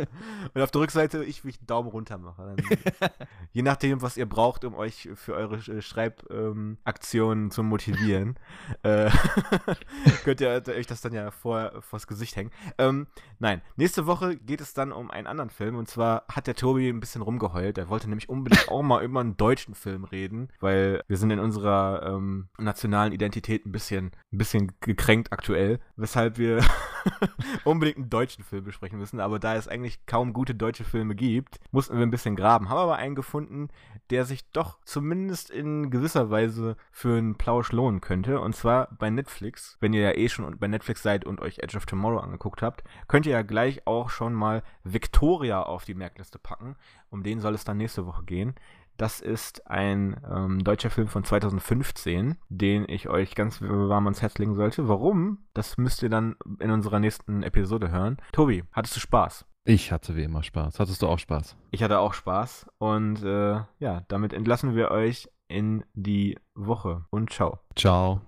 [0.53, 2.55] Und auf der Rückseite ich, wie ich einen Daumen runter mache.
[2.55, 3.15] Dann,
[3.53, 8.37] je nachdem, was ihr braucht, um euch für eure äh, Schreibaktionen ähm, zu motivieren,
[8.83, 9.09] äh,
[10.23, 12.51] könnt ihr euch das dann ja vor vors Gesicht hängen.
[12.77, 13.07] Ähm,
[13.39, 15.75] nein, nächste Woche geht es dann um einen anderen Film.
[15.75, 17.77] Und zwar hat der Tobi ein bisschen rumgeheult.
[17.77, 21.39] Er wollte nämlich unbedingt auch mal über einen deutschen Film reden, weil wir sind in
[21.39, 26.63] unserer ähm, nationalen Identität ein bisschen, ein bisschen gekränkt aktuell, weshalb wir
[27.63, 29.19] unbedingt einen deutschen Film besprechen müssen.
[29.19, 32.69] Aber da es eigentlich kaum gute deutsche Filme gibt, mussten wir ein bisschen graben.
[32.69, 33.69] Haben aber einen gefunden,
[34.09, 38.39] der sich doch zumindest in gewisser Weise für einen Plausch lohnen könnte.
[38.39, 39.77] Und zwar bei Netflix.
[39.79, 42.83] Wenn ihr ja eh schon bei Netflix seid und euch Edge of Tomorrow angeguckt habt,
[43.07, 46.75] könnt ihr ja gleich auch schon mal Victoria auf die Merkliste packen.
[47.09, 48.55] Um den soll es dann nächste Woche gehen.
[48.97, 54.37] Das ist ein ähm, deutscher Film von 2015, den ich euch ganz warm ans Herz
[54.37, 54.87] legen sollte.
[54.87, 55.45] Warum?
[55.53, 58.17] Das müsst ihr dann in unserer nächsten Episode hören.
[58.31, 59.45] Tobi, hattest du Spaß?
[59.65, 60.79] Ich hatte wie immer Spaß.
[60.79, 61.57] Hattest du auch Spaß?
[61.71, 62.67] Ich hatte auch Spaß.
[62.77, 67.05] Und äh, ja, damit entlassen wir euch in die Woche.
[67.09, 67.59] Und ciao.
[67.75, 68.21] Ciao.